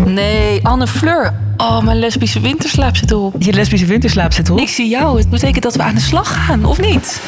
Nee, 0.06 0.66
Anne 0.66 0.86
Fleur. 0.86 1.34
Oh, 1.56 1.82
mijn 1.82 1.98
lesbische 1.98 2.40
winterslaap 2.40 2.96
zit 2.96 3.10
erop. 3.10 3.34
Je 3.38 3.52
lesbische 3.52 3.86
winterslaap 3.86 4.32
zit 4.32 4.50
op. 4.50 4.58
Ik 4.58 4.68
zie 4.68 4.88
jou. 4.88 5.18
Het 5.18 5.30
betekent 5.30 5.62
dat 5.62 5.74
we 5.74 5.82
aan 5.82 5.94
de 5.94 6.00
slag 6.00 6.46
gaan, 6.46 6.64
of 6.64 6.80
niet? 6.80 7.20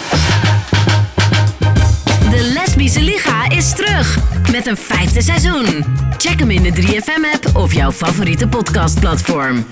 De 2.30 2.52
Lesbische 2.54 3.02
Liga 3.02 3.48
is 3.48 3.70
terug 3.74 4.18
met 4.52 4.66
een 4.66 4.76
vijfde 4.76 5.22
seizoen. 5.22 5.84
Check 6.18 6.38
hem 6.38 6.50
in 6.50 6.62
de 6.62 6.72
3FM-app 6.72 7.56
of 7.56 7.74
jouw 7.74 7.92
favoriete 7.92 8.48
podcastplatform. 8.48 9.64